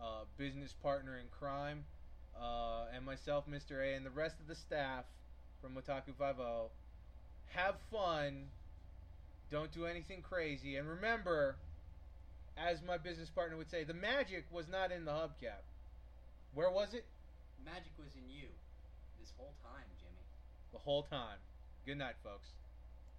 [0.01, 1.85] uh, business partner in crime,
[2.41, 3.83] uh, and myself, Mr.
[3.83, 5.05] A, and the rest of the staff
[5.61, 6.43] from Otaku 50,
[7.49, 8.47] have fun.
[9.51, 10.77] Don't do anything crazy.
[10.77, 11.57] And remember,
[12.57, 15.63] as my business partner would say, the magic was not in the hubcap.
[16.55, 17.05] Where was it?
[17.67, 18.47] Magic was in you
[19.19, 20.23] this whole time, Jimmy.
[20.71, 21.43] the whole time.
[21.85, 22.55] Good night, folks.